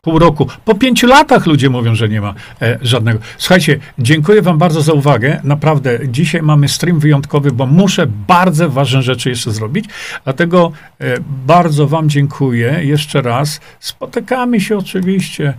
[0.01, 0.47] pół roku.
[0.65, 3.19] Po pięciu latach ludzie mówią, że nie ma e, żadnego.
[3.37, 5.41] Słuchajcie, dziękuję Wam bardzo za uwagę.
[5.43, 9.85] Naprawdę, dzisiaj mamy stream wyjątkowy, bo muszę bardzo ważne rzeczy jeszcze zrobić.
[10.23, 11.17] Dlatego e,
[11.47, 13.59] bardzo Wam dziękuję jeszcze raz.
[13.79, 15.53] Spotykamy się oczywiście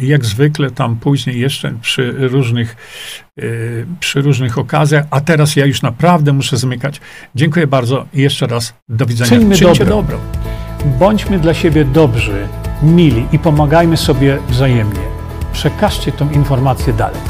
[0.00, 2.76] jak zwykle tam później jeszcze przy różnych,
[3.38, 3.42] e,
[4.00, 7.00] przy różnych okazjach, a teraz ja już naprawdę muszę zmykać.
[7.34, 9.30] Dziękuję bardzo i jeszcze raz do widzenia.
[9.30, 9.84] Czyńmy dobro.
[9.84, 10.18] dobro.
[10.98, 12.48] Bądźmy dla siebie dobrzy,
[12.82, 15.00] mili i pomagajmy sobie wzajemnie.
[15.52, 17.20] Przekażcie tą informację dalej.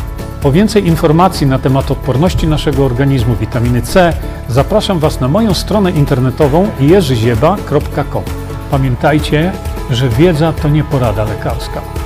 [0.43, 4.13] Po więcej informacji na temat odporności naszego organizmu witaminy C
[4.49, 8.23] zapraszam Was na moją stronę internetową jerzyzieba.com.
[8.71, 9.53] Pamiętajcie,
[9.91, 12.06] że wiedza to nie porada lekarska